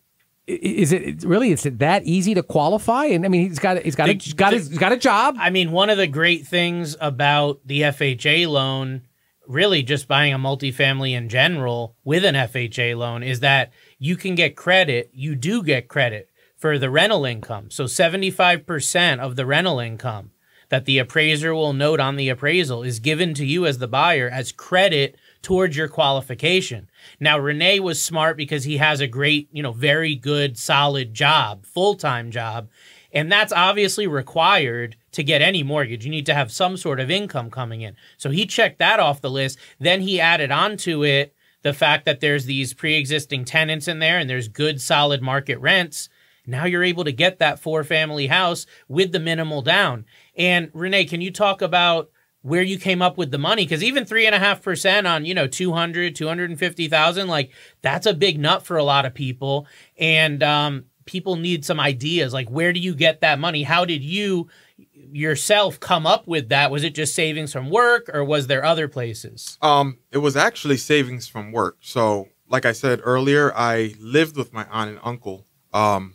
is 0.46 0.92
it 0.92 1.24
really 1.24 1.50
is 1.50 1.66
it 1.66 1.78
that 1.80 2.04
easy 2.04 2.34
to 2.34 2.42
qualify? 2.42 3.06
And 3.06 3.24
I 3.24 3.28
mean, 3.28 3.48
he's 3.48 3.58
got 3.58 3.82
he's 3.82 3.96
got 3.96 4.08
a, 4.08 4.14
The- 4.14 4.24
he's 4.24 4.34
got 4.34 4.52
his, 4.52 4.68
he's 4.68 4.78
got 4.78 4.92
a 4.92 4.96
job. 4.96 5.36
I 5.38 5.50
mean, 5.50 5.70
one 5.72 5.90
of 5.90 5.98
the 5.98 6.06
great 6.06 6.46
things 6.46 6.96
about 7.00 7.60
the 7.64 7.82
FHA 7.82 8.48
loan, 8.48 9.02
really 9.46 9.82
just 9.82 10.08
buying 10.08 10.32
a 10.32 10.38
multifamily 10.38 11.12
in 11.12 11.28
general 11.28 11.96
with 12.04 12.24
an 12.24 12.34
FHA 12.34 12.96
loan, 12.96 13.22
is 13.22 13.40
that 13.40 13.72
you 13.98 14.16
can 14.16 14.34
get 14.34 14.56
credit. 14.56 15.10
You 15.12 15.34
do 15.34 15.62
get 15.62 15.88
credit 15.88 16.28
for 16.66 16.80
the 16.80 16.90
rental 16.90 17.24
income. 17.24 17.70
So 17.70 17.84
75% 17.84 19.20
of 19.20 19.36
the 19.36 19.46
rental 19.46 19.78
income 19.78 20.32
that 20.68 20.84
the 20.84 20.98
appraiser 20.98 21.54
will 21.54 21.72
note 21.72 22.00
on 22.00 22.16
the 22.16 22.28
appraisal 22.28 22.82
is 22.82 22.98
given 22.98 23.34
to 23.34 23.46
you 23.46 23.66
as 23.66 23.78
the 23.78 23.86
buyer 23.86 24.28
as 24.28 24.50
credit 24.50 25.16
towards 25.42 25.76
your 25.76 25.86
qualification. 25.86 26.90
Now 27.20 27.38
Renee 27.38 27.78
was 27.78 28.02
smart 28.02 28.36
because 28.36 28.64
he 28.64 28.78
has 28.78 29.00
a 29.00 29.06
great, 29.06 29.48
you 29.52 29.62
know, 29.62 29.70
very 29.70 30.16
good 30.16 30.58
solid 30.58 31.14
job, 31.14 31.64
full-time 31.64 32.32
job, 32.32 32.68
and 33.12 33.30
that's 33.30 33.52
obviously 33.52 34.08
required 34.08 34.96
to 35.12 35.22
get 35.22 35.40
any 35.40 35.62
mortgage. 35.62 36.04
You 36.04 36.10
need 36.10 36.26
to 36.26 36.34
have 36.34 36.50
some 36.50 36.76
sort 36.76 36.98
of 36.98 37.12
income 37.12 37.48
coming 37.48 37.82
in. 37.82 37.94
So 38.16 38.30
he 38.30 38.44
checked 38.44 38.80
that 38.80 38.98
off 38.98 39.20
the 39.20 39.30
list. 39.30 39.56
Then 39.78 40.00
he 40.00 40.20
added 40.20 40.50
onto 40.50 41.04
it 41.04 41.32
the 41.62 41.72
fact 41.72 42.06
that 42.06 42.18
there's 42.18 42.46
these 42.46 42.74
pre-existing 42.74 43.44
tenants 43.44 43.86
in 43.86 44.00
there 44.00 44.18
and 44.18 44.28
there's 44.28 44.48
good 44.48 44.80
solid 44.80 45.22
market 45.22 45.60
rents. 45.60 46.08
Now 46.46 46.64
you're 46.64 46.84
able 46.84 47.04
to 47.04 47.12
get 47.12 47.38
that 47.38 47.58
four 47.58 47.84
family 47.84 48.26
house 48.26 48.66
with 48.88 49.12
the 49.12 49.20
minimal 49.20 49.62
down. 49.62 50.04
And 50.36 50.70
Renee, 50.72 51.04
can 51.06 51.20
you 51.20 51.30
talk 51.30 51.62
about 51.62 52.10
where 52.42 52.62
you 52.62 52.78
came 52.78 53.02
up 53.02 53.18
with 53.18 53.30
the 53.30 53.38
money? 53.38 53.64
Because 53.64 53.82
even 53.82 54.04
three 54.04 54.26
and 54.26 54.34
a 54.34 54.38
half 54.38 54.62
percent 54.62 55.06
on, 55.06 55.24
you 55.24 55.34
know, 55.34 55.46
200, 55.46 56.14
250,000, 56.14 57.28
like 57.28 57.50
that's 57.82 58.06
a 58.06 58.14
big 58.14 58.38
nut 58.38 58.64
for 58.64 58.76
a 58.76 58.84
lot 58.84 59.06
of 59.06 59.14
people. 59.14 59.66
And, 59.98 60.42
um, 60.42 60.84
people 61.06 61.36
need 61.36 61.64
some 61.64 61.80
ideas. 61.80 62.34
Like, 62.34 62.50
where 62.50 62.72
do 62.72 62.80
you 62.80 62.94
get 62.94 63.22
that 63.22 63.38
money? 63.38 63.62
How 63.62 63.84
did 63.84 64.02
you 64.02 64.48
yourself 64.92 65.80
come 65.80 66.06
up 66.06 66.26
with 66.26 66.50
that? 66.50 66.70
Was 66.70 66.84
it 66.84 66.94
just 66.94 67.14
savings 67.14 67.52
from 67.52 67.70
work 67.70 68.10
or 68.12 68.24
was 68.24 68.48
there 68.48 68.64
other 68.64 68.88
places? 68.88 69.56
Um, 69.62 69.98
it 70.10 70.18
was 70.18 70.36
actually 70.36 70.76
savings 70.76 71.26
from 71.26 71.52
work. 71.52 71.78
So, 71.80 72.28
like 72.48 72.66
I 72.66 72.72
said 72.72 73.00
earlier, 73.02 73.54
I 73.56 73.94
lived 73.98 74.36
with 74.36 74.52
my 74.52 74.66
aunt 74.70 74.90
and 74.90 75.00
uncle 75.02 75.46
um, 75.72 76.14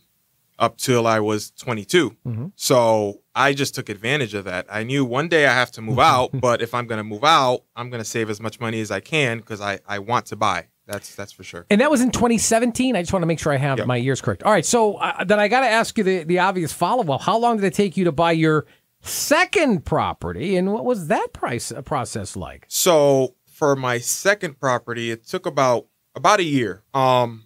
up 0.61 0.77
till 0.77 1.07
I 1.07 1.19
was 1.19 1.51
22. 1.51 2.15
So 2.55 3.21
I 3.35 3.53
just 3.53 3.75
took 3.75 3.89
advantage 3.89 4.33
of 4.33 4.45
that. 4.45 4.67
I 4.69 4.83
knew 4.83 5.03
one 5.03 5.27
day 5.27 5.45
I 5.47 5.53
have 5.53 5.71
to 5.71 5.81
move 5.81 5.99
out, 6.13 6.29
but 6.39 6.61
if 6.61 6.73
I'm 6.73 6.85
going 6.87 6.99
to 6.99 7.03
move 7.03 7.23
out, 7.25 7.63
I'm 7.75 7.89
going 7.89 8.01
to 8.01 8.07
save 8.09 8.29
as 8.29 8.39
much 8.39 8.59
money 8.61 8.79
as 8.79 8.91
I 8.91 8.99
can 9.01 9.39
because 9.39 9.59
I, 9.59 9.79
I 9.87 9.99
want 9.99 10.27
to 10.27 10.35
buy. 10.35 10.67
That's 10.87 11.15
that's 11.15 11.31
for 11.31 11.43
sure. 11.43 11.65
And 11.69 11.79
that 11.81 11.89
was 11.89 12.01
in 12.01 12.11
2017. 12.11 12.95
I 12.95 13.01
just 13.01 13.13
want 13.13 13.23
to 13.23 13.27
make 13.27 13.39
sure 13.39 13.51
I 13.53 13.57
have 13.57 13.77
Yep. 13.79 13.87
my 13.87 13.95
years 13.95 14.19
correct. 14.21 14.43
All 14.43 14.51
right, 14.51 14.65
so 14.65 14.95
uh, 14.95 15.23
then 15.23 15.39
I 15.39 15.47
got 15.47 15.61
to 15.61 15.67
ask 15.67 15.97
you 15.97 16.03
the, 16.03 16.23
the 16.23 16.39
obvious 16.39 16.73
follow 16.73 17.11
up. 17.13 17.21
How 17.21 17.37
long 17.37 17.57
did 17.57 17.65
it 17.65 17.73
take 17.73 17.95
you 17.97 18.03
to 18.05 18.11
buy 18.11 18.31
your 18.33 18.65
second 19.01 19.85
property, 19.85 20.55
and 20.57 20.71
what 20.73 20.85
was 20.85 21.07
that 21.07 21.33
price 21.33 21.71
uh, 21.71 21.81
process 21.81 22.35
like? 22.35 22.65
So 22.67 23.35
for 23.45 23.75
my 23.75 23.99
second 23.99 24.59
property, 24.59 25.11
it 25.11 25.25
took 25.25 25.45
about 25.45 25.87
about 26.15 26.39
a 26.39 26.43
year. 26.43 26.83
Um, 26.93 27.45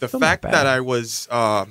the 0.00 0.08
Still 0.08 0.20
fact 0.20 0.42
that 0.42 0.66
I 0.66 0.80
was 0.80 1.28
uh, 1.30 1.66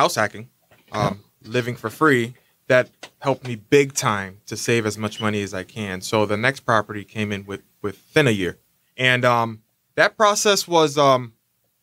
house 0.00 0.14
hacking, 0.14 0.48
um, 0.92 1.22
living 1.44 1.76
for 1.76 1.90
free, 1.90 2.34
that 2.68 2.88
helped 3.18 3.46
me 3.46 3.54
big 3.56 3.92
time 3.92 4.40
to 4.46 4.56
save 4.56 4.86
as 4.86 4.96
much 4.96 5.20
money 5.20 5.42
as 5.42 5.52
I 5.52 5.64
can. 5.64 6.00
So 6.00 6.24
the 6.24 6.36
next 6.36 6.60
property 6.60 7.04
came 7.04 7.32
in 7.32 7.44
with 7.44 7.62
within 7.82 8.26
a 8.26 8.30
year, 8.30 8.58
and 8.96 9.24
um, 9.24 9.62
that 9.96 10.16
process 10.16 10.66
was 10.66 10.96
um, 10.96 11.34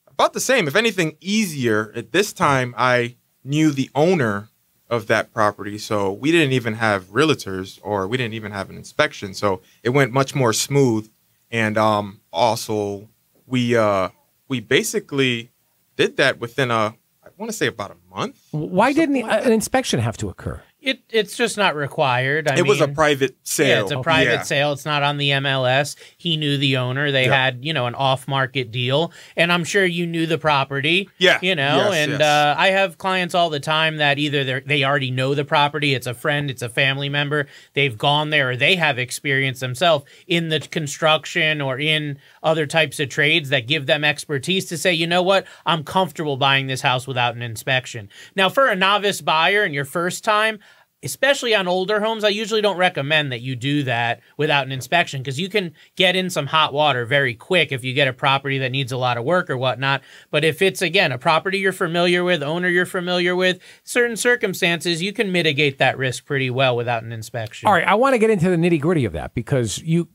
about 0.08 0.34
the 0.34 0.40
same. 0.40 0.68
If 0.68 0.76
anything, 0.76 1.18
easier. 1.22 1.92
At 1.96 2.12
this 2.12 2.34
time, 2.34 2.74
I 2.78 3.16
knew 3.44 3.72
the 3.72 3.90
owner 3.94 4.50
of 4.90 5.08
that 5.08 5.34
property, 5.34 5.78
so 5.78 6.12
we 6.12 6.32
didn't 6.32 6.54
even 6.54 6.74
have 6.76 7.06
realtors 7.20 7.80
or 7.84 8.08
we 8.08 8.18
didn't 8.18 8.34
even 8.34 8.52
have 8.52 8.70
an 8.70 8.78
inspection. 8.78 9.34
So 9.34 9.62
it 9.84 9.90
went 9.90 10.12
much 10.12 10.34
more 10.34 10.54
smooth. 10.54 11.10
And 11.52 11.78
um, 11.78 12.22
also, 12.32 13.10
we 13.46 13.76
uh, 13.76 14.10
we 14.48 14.60
basically 14.60 15.52
did 15.96 16.18
that 16.18 16.40
within 16.40 16.72
a 16.72 16.96
I 17.28 17.32
want 17.38 17.52
to 17.52 17.58
say 17.58 17.68
about 17.68 17.92
a 17.92 18.16
month. 18.16 18.40
Why 18.52 18.94
didn't 18.94 19.16
Something 19.16 19.28
like 19.28 19.44
uh, 19.44 19.48
an 19.48 19.54
inspection 19.54 20.00
have 20.00 20.18
to 20.18 20.30
occur? 20.30 20.62
It 20.88 21.02
it's 21.10 21.36
just 21.36 21.58
not 21.58 21.76
required. 21.76 22.48
I 22.48 22.60
it 22.60 22.66
was 22.66 22.80
a 22.80 22.88
private 22.88 23.36
sale. 23.44 23.68
Yeah, 23.68 23.82
it's 23.82 23.92
a 23.92 24.00
private 24.02 24.32
Yeah. 24.32 24.42
sale. 24.44 24.72
It's 24.72 24.86
not 24.86 25.04
on 25.04 25.18
the 25.18 25.32
MLS. 25.32 25.98
He 26.18 26.38
knew 26.38 26.58
the 26.58 26.78
owner. 26.78 27.12
They 27.12 27.26
Yeah. 27.26 27.36
had, 27.36 27.66
you 27.66 27.74
know, 27.74 27.88
an 27.88 27.96
off-market 27.96 28.72
deal, 28.72 29.12
and 29.36 29.52
I'm 29.52 29.66
sure 29.66 29.84
you 29.84 30.08
knew 30.08 30.26
the 30.26 30.38
property. 30.38 31.10
Yeah. 31.18 31.40
you 31.42 31.56
know, 31.56 31.90
Yes, 31.92 31.94
and 31.96 32.12
yes. 32.14 32.22
Uh, 32.22 32.56
I 32.58 32.70
have 32.70 32.98
clients 32.98 33.36
all 33.36 33.50
the 33.50 33.60
time 33.60 33.98
that 33.98 34.18
either 34.18 34.46
they 34.46 34.62
they 34.66 34.84
already 34.86 35.12
know 35.12 35.34
the 35.36 35.44
property, 35.44 35.94
it's 35.94 36.08
a 36.08 36.14
friend, 36.14 36.50
it's 36.50 36.62
a 36.62 36.70
family 36.70 37.10
member, 37.10 37.48
they've 37.74 37.98
gone 37.98 38.30
there, 38.30 38.52
or 38.52 38.56
they 38.56 38.78
have 38.78 38.98
experience 38.98 39.60
themselves 39.60 40.06
in 40.26 40.48
the 40.48 40.62
construction 40.62 41.60
or 41.60 41.78
in 41.78 42.18
other 42.44 42.66
types 42.66 42.98
of 43.02 43.10
trades 43.10 43.50
that 43.50 43.68
give 43.68 43.88
them 43.88 44.06
expertise 44.06 44.64
to 44.68 44.78
say, 44.78 44.94
you 44.94 45.06
know 45.06 45.22
what, 45.22 45.46
I'm 45.66 45.84
comfortable 45.84 46.38
buying 46.38 46.68
this 46.68 46.80
house 46.82 47.06
without 47.08 47.36
an 47.36 47.42
inspection. 47.42 48.08
Now, 48.38 48.48
for 48.48 48.68
a 48.70 48.76
novice 48.76 49.20
buyer 49.20 49.64
and 49.64 49.74
your 49.74 49.84
first 49.84 50.24
time, 50.24 50.60
especially 51.04 51.54
on 51.54 51.68
older 51.68 52.00
homes, 52.00 52.24
I 52.24 52.30
usually 52.30 52.62
don't 52.62 52.78
recommend 52.78 53.32
that 53.32 53.42
you 53.42 53.56
do 53.56 53.84
that 53.84 54.20
without 54.36 54.66
an 54.66 54.72
inspection 54.72 55.22
because 55.22 55.40
you 55.40 55.48
can 55.48 55.74
get 55.96 56.16
in 56.16 56.30
some 56.32 56.48
hot 56.48 56.74
water 56.74 57.06
very 57.06 57.36
quick 57.36 57.72
if 57.72 57.84
you 57.84 57.94
get 57.94 58.08
a 58.08 58.14
property 58.14 58.58
that 58.58 58.72
needs 58.72 58.92
a 58.92 58.98
lot 58.98 59.16
of 59.18 59.24
work 59.24 59.50
or 59.50 59.58
whatnot. 59.58 60.02
But 60.32 60.44
if 60.44 60.62
it's, 60.62 60.82
again, 60.82 61.12
a 61.12 61.20
property 61.20 61.60
you're 61.60 61.72
familiar 61.72 62.24
with, 62.24 62.42
owner 62.42 62.68
you're 62.68 62.88
familiar 62.88 63.36
with, 63.36 63.60
certain 63.84 64.18
circumstances, 64.18 65.02
you 65.04 65.14
can 65.14 65.32
mitigate 65.32 65.78
that 65.78 65.98
risk 66.00 66.26
pretty 66.26 66.50
well 66.50 66.76
without 66.76 67.04
an 67.04 67.12
inspection. 67.12 67.68
All 67.68 67.74
right, 67.74 67.88
I 67.88 67.94
want 67.94 68.14
to 68.14 68.18
get 68.20 68.32
into 68.32 68.50
the 68.50 68.58
nitty 68.58 68.82
gritty 68.82 69.06
of 69.06 69.14
that 69.14 69.36
because 69.36 69.78
you 69.80 70.08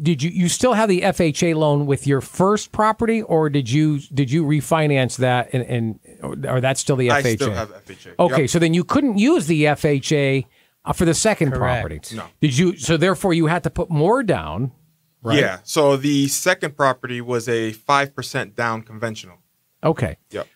did 0.00 0.22
you 0.22 0.30
you 0.30 0.48
still 0.48 0.74
have 0.74 0.88
the 0.88 1.00
FHA 1.00 1.56
loan 1.56 1.86
with 1.86 2.06
your 2.06 2.20
first 2.20 2.70
property, 2.70 3.22
or 3.22 3.50
did 3.50 3.68
you 3.68 3.98
did 4.14 4.30
you 4.30 4.44
refinance 4.44 5.16
that 5.16 5.50
and, 5.52 5.64
and 5.64 6.00
or, 6.22 6.56
or 6.56 6.60
that's 6.60 6.80
still 6.80 6.96
the 6.96 7.08
FHA? 7.08 7.12
I 7.26 7.34
still 7.34 7.52
have 7.52 7.70
FHA. 7.84 8.14
Okay, 8.20 8.40
Yep. 8.42 8.50
so 8.50 8.58
then 8.60 8.72
you 8.74 8.84
couldn't 8.84 9.18
use 9.18 9.46
the 9.46 9.64
FHA 9.64 10.37
uh, 10.88 10.92
for 10.92 11.04
the 11.04 11.14
second 11.14 11.52
Correct. 11.52 11.82
property. 11.82 12.16
No. 12.16 12.24
Did 12.40 12.56
you? 12.58 12.76
So 12.76 12.96
therefore, 12.96 13.34
you 13.34 13.46
had 13.46 13.62
to 13.64 13.70
put 13.70 13.90
more 13.90 14.22
down. 14.22 14.72
Right? 15.22 15.38
Yeah. 15.38 15.58
So 15.64 15.96
the 15.96 16.28
second 16.28 16.76
property 16.76 17.20
was 17.20 17.48
a 17.48 17.72
five 17.72 18.14
percent 18.14 18.56
down 18.56 18.82
conventional. 18.82 19.38
Okay. 19.84 20.16
Yep. 20.30 20.48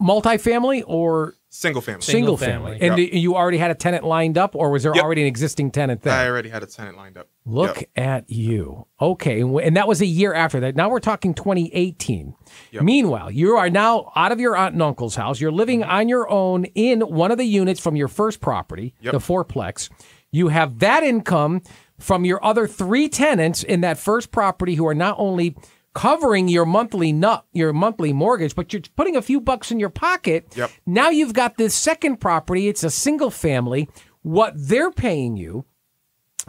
Multifamily 0.00 0.82
or 0.86 1.34
Single 1.54 1.82
family. 1.82 2.00
single, 2.00 2.36
Single 2.38 2.62
family? 2.62 2.78
family. 2.78 3.04
And 3.04 3.12
Yep. 3.12 3.22
you 3.22 3.36
already 3.36 3.58
had 3.58 3.70
a 3.70 3.74
tenant 3.74 4.04
lined 4.04 4.38
up, 4.38 4.56
or 4.56 4.70
was 4.70 4.84
there 4.84 4.94
Yep. 4.94 5.04
already 5.04 5.20
an 5.20 5.26
existing 5.26 5.70
tenant 5.70 6.00
there? 6.00 6.14
I 6.14 6.26
already 6.26 6.48
had 6.48 6.62
a 6.62 6.66
tenant 6.66 6.96
lined 6.96 7.18
up. 7.18 7.28
Look 7.44 7.76
Yep. 7.82 7.88
at 7.94 8.30
you. 8.30 8.86
Okay. 9.02 9.42
And 9.42 9.60
and 9.60 9.76
that 9.76 9.86
was 9.86 10.00
a 10.00 10.06
year 10.06 10.32
after 10.32 10.60
that. 10.60 10.76
Now 10.76 10.88
we're 10.88 10.98
talking 10.98 11.34
2018. 11.34 12.34
Yep. 12.70 12.82
Meanwhile, 12.82 13.32
you 13.32 13.54
are 13.58 13.68
now 13.68 14.12
out 14.16 14.32
of 14.32 14.40
your 14.40 14.56
aunt 14.56 14.72
and 14.72 14.82
uncle's 14.82 15.16
house. 15.16 15.42
You're 15.42 15.52
living 15.52 15.80
mm-hmm. 15.82 15.90
on 15.90 16.08
your 16.08 16.26
own 16.30 16.64
in 16.74 17.02
one 17.02 17.30
of 17.30 17.36
the 17.36 17.44
units 17.44 17.80
from 17.80 17.96
your 17.96 18.08
first 18.08 18.40
property, 18.40 18.94
Yep. 19.02 19.12
the 19.12 19.18
fourplex. 19.20 19.90
You 20.30 20.48
have 20.48 20.78
that 20.78 21.02
income 21.02 21.60
from 21.98 22.24
your 22.24 22.42
other 22.42 22.66
three 22.66 23.10
tenants 23.10 23.62
in 23.62 23.82
that 23.82 23.98
first 23.98 24.30
property 24.30 24.76
who 24.76 24.86
are 24.86 24.94
not 24.94 25.16
only 25.18 25.54
covering 25.94 26.48
your 26.48 26.64
monthly 26.64 27.12
nut, 27.12 27.44
your 27.52 27.72
monthly 27.72 28.12
mortgage, 28.12 28.54
but 28.54 28.72
you're 28.72 28.82
putting 28.96 29.16
a 29.16 29.22
few 29.22 29.40
bucks 29.40 29.70
in 29.70 29.78
your 29.78 29.90
pocket. 29.90 30.54
Yep. 30.56 30.70
Now 30.86 31.10
you've 31.10 31.34
got 31.34 31.56
this 31.56 31.74
second 31.74 32.18
property. 32.18 32.68
It's 32.68 32.84
a 32.84 32.90
single 32.90 33.30
family. 33.30 33.88
What 34.22 34.54
they're 34.56 34.92
paying 34.92 35.36
you 35.36 35.64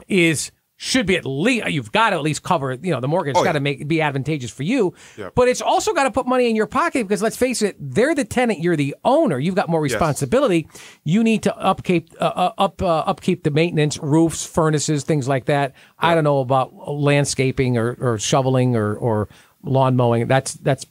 is 0.07 0.51
should 0.83 1.05
be 1.05 1.15
at 1.15 1.25
least 1.25 1.69
you've 1.69 1.93
got 1.93 2.09
to 2.09 2.17
at 2.17 2.21
least 2.21 2.43
cover 2.43 2.73
you 2.73 2.91
know 2.91 2.99
the 2.99 3.07
mortgage. 3.07 3.35
Oh, 3.37 3.43
got 3.43 3.53
to 3.53 3.59
yeah. 3.59 3.63
make 3.63 3.87
be 3.87 4.01
advantageous 4.01 4.51
for 4.51 4.63
you. 4.63 4.93
Yep. 5.17 5.33
but 5.33 5.47
it's 5.47 5.61
also 5.61 5.93
got 5.93 6.03
to 6.03 6.11
put 6.11 6.27
money 6.27 6.49
in 6.49 6.57
your 6.57 6.67
pocket 6.67 7.07
because 7.07 7.21
let's 7.21 7.37
face 7.37 7.61
it 7.61 7.77
they're 7.79 8.13
the 8.13 8.25
tenant 8.25 8.59
you're 8.59 8.75
the 8.75 8.93
owner. 9.05 9.39
You've 9.39 9.55
got 9.55 9.69
more 9.69 9.81
responsibility. 9.81 10.67
You 11.05 11.23
need 11.23 11.43
to 11.43 11.55
upkeep 11.57 12.13
uh, 12.19 12.25
uh, 12.25 12.53
up 12.57 12.81
uh, 12.81 12.99
upkeep 13.05 13.43
the 13.43 13.51
maintenance 13.51 13.97
roofs 13.97 14.45
furnaces 14.45 15.05
things 15.05 15.25
like 15.25 15.45
that. 15.45 15.73
I 15.97 16.15
don't 16.15 16.25
know 16.25 16.39
about 16.39 16.73
landscaping 16.91 17.77
or, 17.77 17.95
or 17.99 18.19
shoveling 18.19 18.75
or 18.75 18.93
or 18.93 19.29
lawn 19.63 19.95
mowing. 19.95 20.27
That's 20.27 20.55
that's 20.55 20.85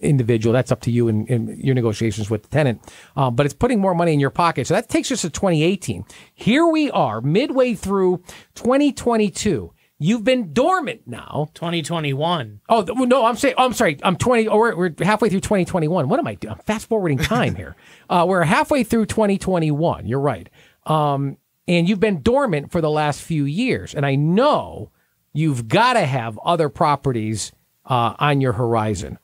individual. 0.00 0.52
That's 0.52 0.72
up 0.72 0.80
to 0.82 0.90
you 0.90 1.08
in, 1.08 1.26
in 1.26 1.60
your 1.60 1.74
negotiations 1.74 2.30
with 2.30 2.42
the 2.42 2.48
tenant. 2.48 2.82
Um, 3.16 3.34
but 3.34 3.46
it's 3.46 3.54
putting 3.54 3.80
more 3.80 3.94
money 3.94 4.12
in 4.12 4.20
your 4.20 4.30
pocket. 4.30 4.66
So 4.66 4.74
that 4.74 4.88
takes 4.88 5.10
us 5.10 5.22
to 5.22 5.30
2018. 5.30 6.04
Here 6.34 6.66
we 6.66 6.90
are, 6.90 7.20
midway 7.20 7.74
through 7.74 8.22
2022. 8.54 9.72
You've 9.98 10.24
been 10.24 10.52
dormant 10.52 11.02
now. 11.06 11.48
2021. 11.54 12.60
Oh 12.68 12.82
no, 12.82 13.24
I'm 13.24 13.36
saying. 13.36 13.54
Oh, 13.56 13.64
I'm 13.64 13.72
sorry. 13.72 13.98
I'm 14.02 14.16
20. 14.16 14.46
Oh, 14.48 14.58
we're, 14.58 14.76
we're 14.76 14.94
halfway 15.00 15.30
through 15.30 15.40
2021. 15.40 16.08
What 16.08 16.18
am 16.18 16.26
I 16.26 16.34
doing? 16.34 16.52
I'm 16.52 16.60
fast 16.60 16.88
forwarding 16.88 17.18
time 17.18 17.54
here. 17.54 17.76
Uh, 18.08 18.24
we're 18.24 18.44
halfway 18.44 18.84
through 18.84 19.04
2021. 19.04 20.06
You're 20.06 20.20
right. 20.20 20.48
Um, 20.84 21.38
and 21.66 21.88
you've 21.88 21.98
been 21.98 22.22
dormant 22.22 22.70
for 22.70 22.80
the 22.80 22.88
last 22.88 23.20
few 23.20 23.44
years. 23.44 23.96
And 23.96 24.06
I 24.06 24.14
know 24.14 24.92
you've 25.32 25.66
got 25.66 25.94
to 25.94 26.06
have 26.06 26.38
other 26.44 26.68
properties 26.68 27.50
uh, 27.84 28.14
on 28.20 28.40
your 28.40 28.52
horizon. 28.52 29.18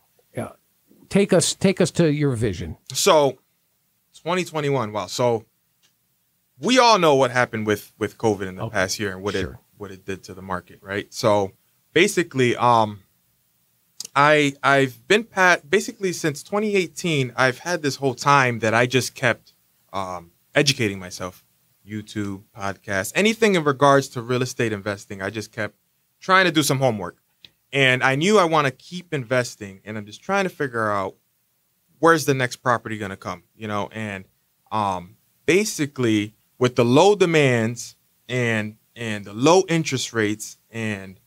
Take 1.13 1.35
us, 1.35 1.55
take 1.55 1.79
us 1.83 1.91
to 1.91 2.11
your 2.11 2.35
vision. 2.35 2.79
So, 2.91 3.33
2021. 4.15 4.93
Wow. 4.93 5.09
So, 5.09 5.45
we 6.59 6.79
all 6.79 6.99
know 6.99 7.17
what 7.17 7.31
happened 7.31 7.67
with 7.67 7.93
with 7.99 8.17
COVID 8.17 8.49
in 8.49 8.55
the 8.55 8.71
past 8.71 8.99
year 8.99 9.13
and 9.13 9.23
what 9.23 9.35
it 9.35 9.47
what 9.77 9.91
it 9.91 10.07
did 10.07 10.23
to 10.25 10.33
the 10.33 10.41
market, 10.41 10.79
right? 10.81 11.13
So, 11.13 11.53
basically, 11.93 12.57
um, 12.57 13.01
I 14.17 14.55
I've 14.63 15.07
been 15.07 15.25
pat 15.25 15.69
basically 15.69 16.15
since 16.15 16.43
2018. 16.43 17.35
I've 17.37 17.59
had 17.59 17.83
this 17.83 17.97
whole 17.97 18.15
time 18.15 18.61
that 18.61 18.73
I 18.73 18.87
just 18.87 19.15
kept 19.15 19.53
um, 19.93 20.31
educating 20.55 20.99
myself, 20.99 21.45
YouTube, 21.87 22.45
podcasts, 22.57 23.13
anything 23.15 23.55
in 23.55 23.65
regards 23.65 24.09
to 24.09 24.23
real 24.23 24.41
estate 24.41 24.73
investing. 24.73 25.21
I 25.21 25.29
just 25.29 25.53
kept 25.53 25.75
trying 26.21 26.47
to 26.47 26.51
do 26.51 26.63
some 26.63 26.79
homework, 26.79 27.19
and 27.73 28.03
I 28.03 28.15
knew 28.17 28.39
I 28.39 28.45
want 28.45 28.67
to 28.67 28.71
keep 28.71 29.13
investing, 29.15 29.81
and 29.85 29.97
I'm 29.97 30.07
just 30.07 30.23
trying 30.23 30.45
to 30.45 30.51
figure 30.51 30.91
out 30.91 31.17
where's 31.99 32.25
the 32.27 32.35
next 32.35 32.57
property 32.57 32.99
going 32.99 33.11
to 33.11 33.17
come 33.17 33.45
you 33.57 33.69
know? 33.69 33.89
And 33.93 34.25
um 34.71 35.17
basically 35.47 36.35
with 36.59 36.77
the 36.77 36.85
low 36.85 37.15
demands 37.15 37.97
and 38.29 38.77
and 38.97 39.25
the 39.25 39.33
low 39.33 39.63
interest 39.69 40.13
rates 40.13 40.59
and 40.71 41.21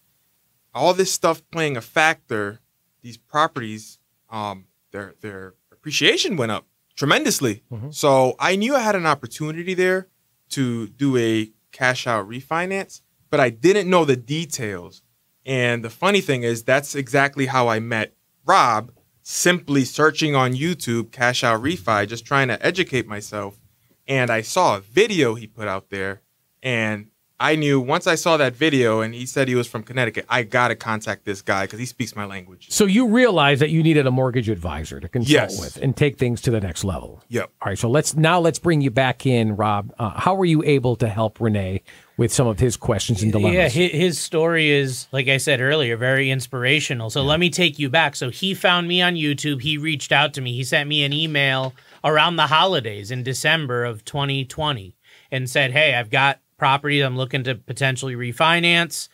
all 0.73 0.93
this 0.93 1.11
stuff 1.11 1.41
playing 1.51 1.77
a 1.77 1.81
factor 1.81 2.59
these 3.01 3.17
properties 3.17 3.99
um 4.29 4.65
their 4.91 5.13
their 5.21 5.53
appreciation 5.71 6.35
went 6.37 6.51
up 6.51 6.65
tremendously. 6.95 7.63
So 7.91 8.35
i 8.39 8.55
knew 8.55 8.75
i 8.75 8.79
had 8.79 8.95
an 8.95 9.05
opportunity 9.05 9.73
there 9.73 10.07
to 10.49 10.87
do 10.87 11.15
a 11.17 11.51
cash 11.71 12.07
out 12.07 12.27
refinance 12.27 13.01
but 13.29 13.39
i 13.39 13.49
didn't 13.49 13.89
know 13.89 14.03
the 14.05 14.15
details 14.15 15.01
and 15.45 15.83
the 15.83 15.89
funny 15.89 16.21
thing 16.21 16.43
is 16.43 16.63
that's 16.63 16.95
exactly 16.95 17.45
how 17.47 17.67
i 17.67 17.79
met 17.79 18.13
rob 18.45 18.91
simply 19.27 19.83
searching 19.83 20.35
on 20.35 20.53
YouTube 20.53 21.11
cash 21.11 21.43
out 21.43 21.59
refi, 21.63 22.07
just 22.07 22.25
trying 22.25 22.47
to 22.47 22.63
educate 22.63 23.07
myself. 23.07 23.59
And 24.07 24.29
I 24.29 24.41
saw 24.41 24.77
a 24.77 24.81
video 24.81 25.33
he 25.33 25.47
put 25.47 25.67
out 25.67 25.89
there, 25.89 26.21
and 26.61 27.07
I 27.39 27.55
knew 27.55 27.81
once 27.81 28.05
I 28.05 28.13
saw 28.13 28.37
that 28.37 28.55
video 28.55 29.01
and 29.01 29.15
he 29.15 29.25
said 29.25 29.47
he 29.47 29.55
was 29.55 29.65
from 29.67 29.81
Connecticut, 29.81 30.25
I 30.29 30.43
gotta 30.43 30.75
contact 30.75 31.25
this 31.25 31.41
guy 31.41 31.63
because 31.63 31.79
he 31.79 31.87
speaks 31.87 32.15
my 32.15 32.25
language. 32.25 32.67
So 32.69 32.85
you 32.85 33.07
realized 33.07 33.61
that 33.63 33.71
you 33.71 33.81
needed 33.81 34.05
a 34.05 34.11
mortgage 34.11 34.47
advisor 34.47 34.99
to 34.99 35.09
consult 35.09 35.31
Yes. 35.33 35.59
with 35.59 35.77
and 35.81 35.97
take 35.97 36.19
things 36.19 36.39
to 36.43 36.51
the 36.51 36.61
next 36.61 36.83
level. 36.83 37.23
Yep. 37.29 37.49
All 37.63 37.69
right. 37.69 37.79
So 37.79 37.89
let's 37.89 38.15
now 38.15 38.39
let's 38.39 38.59
bring 38.59 38.81
you 38.81 38.91
back 38.91 39.25
in, 39.25 39.55
Rob. 39.55 39.91
Uh, 39.97 40.11
how 40.11 40.35
were 40.35 40.45
you 40.45 40.61
able 40.63 40.95
to 40.97 41.09
help 41.09 41.41
Renee 41.41 41.81
with 42.17 42.33
some 42.33 42.47
of 42.47 42.59
his 42.59 42.77
questions 42.77 43.21
and 43.21 43.31
dilemmas? 43.31 43.55
Yeah, 43.55 43.69
his, 43.69 43.91
his 43.91 44.19
story 44.19 44.69
is, 44.69 45.07
like 45.11 45.27
I 45.27 45.37
said 45.37 45.61
earlier, 45.61 45.97
very 45.97 46.29
inspirational. 46.31 47.09
So 47.09 47.23
let 47.23 47.39
me 47.39 47.49
take 47.49 47.77
you 47.79 47.89
back. 47.89 48.15
So 48.15 48.29
he 48.29 48.53
found 48.53 48.87
me 48.87 49.01
on 49.01 49.15
YouTube. 49.15 49.61
He 49.61 49.77
reached 49.77 50.11
out 50.11 50.33
to 50.35 50.41
me. 50.41 50.53
He 50.53 50.63
sent 50.63 50.87
me 50.87 51.03
an 51.03 51.13
email 51.13 51.73
around 52.03 52.35
the 52.35 52.47
holidays 52.47 53.11
in 53.11 53.23
December 53.23 53.83
of 53.83 54.05
2020 54.05 54.95
and 55.31 55.49
said, 55.49 55.71
Hey, 55.71 55.95
I've 55.95 56.09
got 56.09 56.39
properties 56.57 57.03
I'm 57.03 57.17
looking 57.17 57.43
to 57.43 57.55
potentially 57.55 58.15
refinance. 58.15 59.09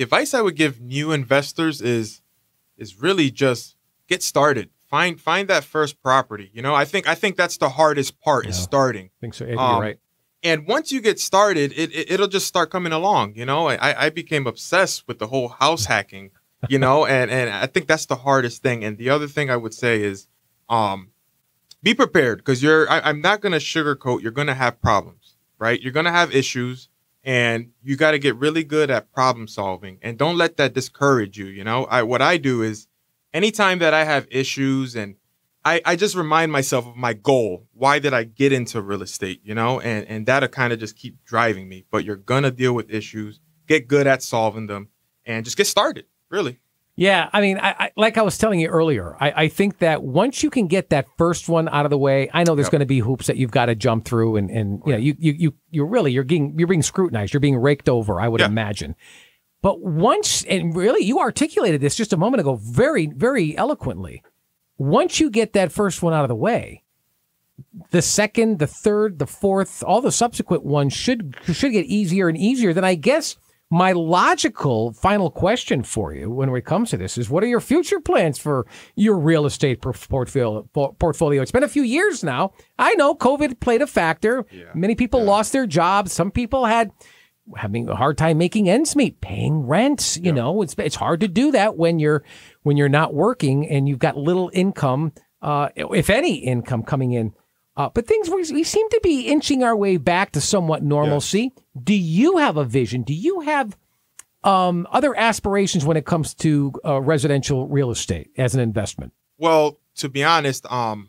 the 0.00 0.04
advice 0.04 0.32
I 0.32 0.40
would 0.40 0.56
give 0.56 0.80
new 0.80 1.12
investors 1.12 1.82
is 1.82 2.22
is 2.78 3.02
really 3.02 3.30
just 3.30 3.76
get 4.08 4.22
started. 4.22 4.70
Find 4.88 5.20
find 5.20 5.46
that 5.48 5.62
first 5.62 6.02
property. 6.02 6.50
You 6.54 6.62
know, 6.62 6.74
I 6.74 6.86
think 6.86 7.06
I 7.06 7.14
think 7.14 7.36
that's 7.36 7.58
the 7.58 7.68
hardest 7.68 8.18
part 8.18 8.46
yeah. 8.46 8.52
is 8.52 8.56
starting. 8.56 9.10
I 9.18 9.20
think 9.20 9.34
so. 9.34 9.44
Um, 9.58 9.78
right. 9.82 9.98
And 10.42 10.66
once 10.66 10.90
you 10.90 11.02
get 11.02 11.20
started, 11.20 11.74
it, 11.76 11.90
it 12.10 12.18
will 12.18 12.28
just 12.28 12.46
start 12.46 12.70
coming 12.70 12.94
along. 12.94 13.34
You 13.34 13.44
know, 13.44 13.68
I, 13.68 14.06
I 14.06 14.08
became 14.08 14.46
obsessed 14.46 15.06
with 15.06 15.18
the 15.18 15.26
whole 15.26 15.48
house 15.48 15.84
hacking. 15.94 16.30
You 16.70 16.78
know, 16.78 17.04
and 17.04 17.30
and 17.30 17.50
I 17.50 17.66
think 17.66 17.86
that's 17.86 18.06
the 18.06 18.16
hardest 18.16 18.62
thing. 18.62 18.82
And 18.82 18.96
the 18.96 19.10
other 19.10 19.28
thing 19.28 19.50
I 19.50 19.56
would 19.56 19.74
say 19.74 20.02
is, 20.02 20.28
um, 20.70 21.10
be 21.82 21.92
prepared 21.92 22.38
because 22.38 22.62
you're. 22.62 22.90
I, 22.90 23.00
I'm 23.00 23.20
not 23.20 23.42
going 23.42 23.52
to 23.52 23.58
sugarcoat. 23.58 24.22
You're 24.22 24.32
going 24.32 24.46
to 24.46 24.54
have 24.54 24.80
problems, 24.80 25.36
right? 25.58 25.78
You're 25.78 25.92
going 25.92 26.06
to 26.06 26.10
have 26.10 26.34
issues 26.34 26.88
and 27.22 27.70
you 27.82 27.96
got 27.96 28.12
to 28.12 28.18
get 28.18 28.36
really 28.36 28.64
good 28.64 28.90
at 28.90 29.12
problem 29.12 29.46
solving 29.46 29.98
and 30.02 30.18
don't 30.18 30.38
let 30.38 30.56
that 30.56 30.72
discourage 30.72 31.38
you 31.38 31.46
you 31.46 31.64
know? 31.64 31.84
I 31.84 32.02
what 32.02 32.22
i 32.22 32.36
do 32.36 32.62
is 32.62 32.86
anytime 33.32 33.78
that 33.80 33.94
i 33.94 34.04
have 34.04 34.26
issues 34.30 34.96
and 34.96 35.16
i 35.64 35.80
i 35.84 35.96
just 35.96 36.14
remind 36.14 36.52
myself 36.52 36.86
of 36.86 36.96
my 36.96 37.12
goal 37.12 37.66
why 37.72 37.98
did 37.98 38.14
i 38.14 38.24
get 38.24 38.52
into 38.52 38.80
real 38.80 39.02
estate 39.02 39.40
you 39.44 39.54
know? 39.54 39.80
And 39.80 40.06
and 40.06 40.26
that'll 40.26 40.48
kind 40.48 40.72
of 40.72 40.78
just 40.78 40.96
keep 40.96 41.24
driving 41.24 41.68
me 41.68 41.84
but 41.90 42.04
you're 42.04 42.16
gonna 42.16 42.50
deal 42.50 42.74
with 42.74 42.90
issues 42.90 43.40
get 43.66 43.88
good 43.88 44.06
at 44.06 44.22
solving 44.22 44.66
them 44.66 44.88
and 45.24 45.44
just 45.44 45.56
get 45.56 45.66
started 45.66 46.06
really 46.30 46.58
yeah, 47.00 47.30
I 47.32 47.40
mean, 47.40 47.56
I, 47.56 47.70
I, 47.70 47.90
like 47.96 48.18
I 48.18 48.22
was 48.22 48.36
telling 48.36 48.60
you 48.60 48.68
earlier, 48.68 49.16
I, 49.18 49.44
I, 49.44 49.48
think 49.48 49.78
that 49.78 50.02
once 50.02 50.42
you 50.42 50.50
can 50.50 50.66
get 50.66 50.90
that 50.90 51.06
first 51.16 51.48
one 51.48 51.66
out 51.66 51.86
of 51.86 51.90
the 51.90 51.96
way, 51.96 52.28
I 52.34 52.44
know 52.44 52.54
there's 52.54 52.66
yep. 52.66 52.72
going 52.72 52.80
to 52.80 52.86
be 52.86 52.98
hoops 52.98 53.26
that 53.28 53.38
you've 53.38 53.50
got 53.50 53.66
to 53.66 53.74
jump 53.74 54.04
through, 54.04 54.36
and 54.36 54.50
and 54.50 54.82
you 54.84 54.92
know, 54.92 54.98
you 54.98 55.16
you 55.18 55.32
you 55.32 55.54
you're 55.70 55.86
really 55.86 56.12
you're 56.12 56.24
getting 56.24 56.58
you're 56.58 56.68
being 56.68 56.82
scrutinized, 56.82 57.32
you're 57.32 57.40
being 57.40 57.56
raked 57.56 57.88
over, 57.88 58.20
I 58.20 58.28
would 58.28 58.42
imagine. 58.42 58.96
But 59.62 59.80
once, 59.80 60.44
and 60.44 60.76
really, 60.76 61.02
you 61.02 61.20
articulated 61.20 61.80
this 61.80 61.96
just 61.96 62.12
a 62.12 62.18
moment 62.18 62.42
ago, 62.42 62.56
very 62.56 63.06
very 63.06 63.56
eloquently. 63.56 64.22
Once 64.76 65.20
you 65.20 65.30
get 65.30 65.54
that 65.54 65.72
first 65.72 66.02
one 66.02 66.12
out 66.12 66.24
of 66.24 66.28
the 66.28 66.34
way, 66.34 66.82
the 67.92 68.02
second, 68.02 68.58
the 68.58 68.66
third, 68.66 69.18
the 69.18 69.26
fourth, 69.26 69.82
all 69.82 70.02
the 70.02 70.12
subsequent 70.12 70.66
ones 70.66 70.92
should 70.92 71.34
should 71.44 71.72
get 71.72 71.86
easier 71.86 72.28
and 72.28 72.36
easier. 72.36 72.74
Then 72.74 72.84
I 72.84 72.94
guess 72.94 73.38
my 73.70 73.92
logical 73.92 74.92
final 74.92 75.30
question 75.30 75.84
for 75.84 76.12
you 76.12 76.28
when 76.28 76.54
it 76.54 76.64
comes 76.64 76.90
to 76.90 76.96
this 76.96 77.16
is 77.16 77.30
what 77.30 77.44
are 77.44 77.46
your 77.46 77.60
future 77.60 78.00
plans 78.00 78.36
for 78.36 78.66
your 78.96 79.16
real 79.16 79.46
estate 79.46 79.80
portfolio? 79.80 80.62
portfolio? 80.98 81.40
It's 81.40 81.52
been 81.52 81.62
a 81.62 81.68
few 81.68 81.82
years 81.82 82.24
now. 82.24 82.52
I 82.78 82.94
know 82.94 83.14
COVID 83.14 83.60
played 83.60 83.80
a 83.80 83.86
factor. 83.86 84.44
Yeah. 84.50 84.64
Many 84.74 84.96
people 84.96 85.20
yeah. 85.20 85.26
lost 85.26 85.52
their 85.52 85.66
jobs. 85.66 86.12
Some 86.12 86.32
people 86.32 86.64
had 86.64 86.90
having 87.56 87.88
a 87.88 87.94
hard 87.94 88.18
time 88.18 88.38
making 88.38 88.68
ends 88.68 88.96
meet, 88.96 89.20
paying 89.20 89.66
rent. 89.66 90.16
You 90.16 90.26
yeah. 90.26 90.32
know, 90.32 90.62
it's 90.62 90.74
it's 90.76 90.96
hard 90.96 91.20
to 91.20 91.28
do 91.28 91.52
that 91.52 91.76
when 91.76 92.00
you're 92.00 92.24
when 92.62 92.76
you're 92.76 92.88
not 92.88 93.14
working 93.14 93.68
and 93.68 93.88
you've 93.88 93.98
got 94.00 94.16
little 94.16 94.50
income, 94.52 95.12
uh, 95.42 95.68
if 95.76 96.10
any 96.10 96.36
income 96.36 96.82
coming 96.82 97.12
in. 97.12 97.34
Uh, 97.76 97.88
but 97.88 98.06
things 98.06 98.28
we, 98.28 98.36
we 98.52 98.64
seem 98.64 98.88
to 98.90 99.00
be 99.02 99.28
inching 99.28 99.62
our 99.62 99.76
way 99.76 99.96
back 99.96 100.32
to 100.32 100.40
somewhat 100.40 100.82
normalcy. 100.82 101.52
Yeah. 101.54 101.80
Do 101.82 101.94
you 101.94 102.38
have 102.38 102.56
a 102.56 102.64
vision? 102.64 103.02
Do 103.02 103.14
you 103.14 103.40
have 103.40 103.76
um, 104.42 104.86
other 104.90 105.16
aspirations 105.16 105.84
when 105.84 105.96
it 105.96 106.04
comes 106.04 106.34
to 106.34 106.72
uh, 106.84 107.00
residential 107.00 107.68
real 107.68 107.90
estate 107.90 108.30
as 108.36 108.54
an 108.54 108.60
investment? 108.60 109.12
Well, 109.38 109.78
to 109.96 110.08
be 110.08 110.24
honest, 110.24 110.70
um, 110.70 111.08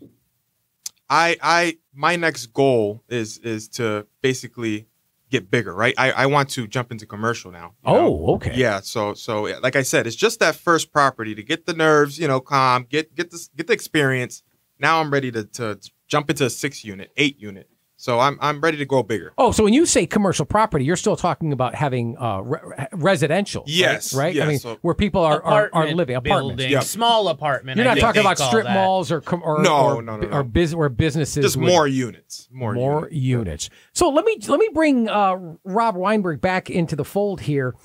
I 1.10 1.38
I 1.41 1.78
my 1.93 2.15
next 2.15 2.47
goal 2.47 3.04
is 3.10 3.38
is 3.39 3.67
to 3.69 4.08
basically 4.21 4.88
get 5.30 5.50
bigger, 5.50 5.74
right? 5.74 5.93
I, 5.97 6.12
I 6.12 6.26
want 6.28 6.50
to 6.52 6.67
jump 6.67 6.91
into 6.91 7.06
commercial 7.06 7.52
now. 7.52 7.74
Oh, 7.86 7.95
know? 7.95 8.28
okay. 8.36 8.54
Yeah. 8.56 8.82
So 8.82 9.13
so 9.13 9.43
like 9.62 9.76
I 9.76 9.82
said, 9.82 10.08
it's 10.08 10.15
just 10.15 10.39
that 10.39 10.56
first 10.56 10.91
property 10.91 11.36
to 11.36 11.43
get 11.43 11.65
the 11.65 11.74
nerves, 11.74 12.19
you 12.19 12.28
know, 12.28 12.39
calm, 12.39 12.86
get 12.89 13.15
get 13.15 13.32
this 13.32 13.50
get 13.56 13.67
the 13.67 13.74
experience. 13.74 14.43
Now 14.80 15.02
I'm 15.02 15.12
ready 15.12 15.32
to 15.32 15.45
to 15.45 15.80
jump 16.12 16.30
into 16.30 16.45
a 16.45 16.50
six 16.50 16.84
unit, 16.84 17.12
eight 17.17 17.39
unit. 17.39 17.69
So 17.95 18.19
I'm 18.19 18.39
I'm 18.41 18.62
ready 18.62 18.78
to 18.78 18.86
go 18.86 19.04
bigger. 19.04 19.32
Oh, 19.38 19.52
so 19.52 19.63
when 19.63 19.74
you 19.74 19.86
say 19.86 20.08
commercial 20.08 20.43
property, 20.43 20.86
you're 20.86 20.95
still 20.95 21.15
talking 21.15 21.54
about 21.54 21.76
having 21.76 22.17
uh, 22.17 22.41
re- 22.41 22.88
residential, 22.93 23.63
yes, 23.67 24.15
right? 24.15 24.24
right? 24.24 24.36
Yes. 24.36 24.43
I 24.43 24.47
mean, 24.47 24.60
so 24.60 24.78
where 24.82 24.95
people 24.95 25.24
are 25.24 25.39
are, 25.43 25.69
are 25.71 25.88
living 25.91 26.15
apartments, 26.15 26.63
yep. 26.63 26.82
small 26.84 27.28
apartment. 27.28 27.78
You're 27.78 27.86
not 27.86 28.00
talking 28.00 28.21
about 28.21 28.39
strip 28.39 28.63
that. 28.63 28.74
malls 28.74 29.12
or 29.12 29.21
or 29.30 29.62
no, 29.62 29.97
or, 29.97 30.02
no, 30.02 30.17
no, 30.17 30.28
no. 30.28 30.36
or 30.36 30.43
biz- 30.43 30.76
where 30.76 30.89
businesses 30.89 31.43
just 31.43 31.58
would, 31.58 31.67
more 31.67 31.88
units, 31.88 32.50
more 32.52 32.74
more 32.74 33.08
units. 33.12 33.15
units. 33.15 33.69
So 33.93 34.10
let 34.10 34.26
me 34.26 34.38
let 34.47 34.60
me 34.60 34.69
bring 34.74 35.08
uh, 35.08 35.36
Rob 35.63 35.95
Weinberg 35.95 36.41
back 36.41 36.71
into 36.71 36.95
the 36.95 37.06
fold 37.06 37.41
here. 37.41 37.76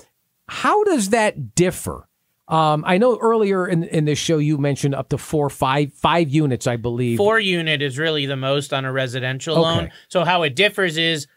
How 0.47 0.83
does 0.83 1.11
that 1.11 1.53
differ? 1.53 2.09
Um, 2.47 2.83
I 2.87 2.97
know 2.97 3.17
earlier 3.17 3.67
in 3.67 3.83
in 3.83 4.05
this 4.05 4.17
show 4.17 4.37
you 4.37 4.57
mentioned 4.57 4.95
up 4.95 5.09
to 5.09 5.17
four, 5.17 5.49
five, 5.49 5.91
five 5.93 6.29
units, 6.29 6.65
I 6.65 6.77
believe. 6.77 7.17
Four 7.17 7.39
unit 7.39 7.81
is 7.81 7.97
really 7.97 8.25
the 8.25 8.37
most 8.37 8.73
on 8.73 8.85
a 8.85 8.91
residential 8.91 9.57
okay. 9.57 9.61
loan. 9.61 9.91
So 10.07 10.23
how 10.23 10.43
it 10.43 10.55
differs 10.55 10.97
is, 10.97 11.27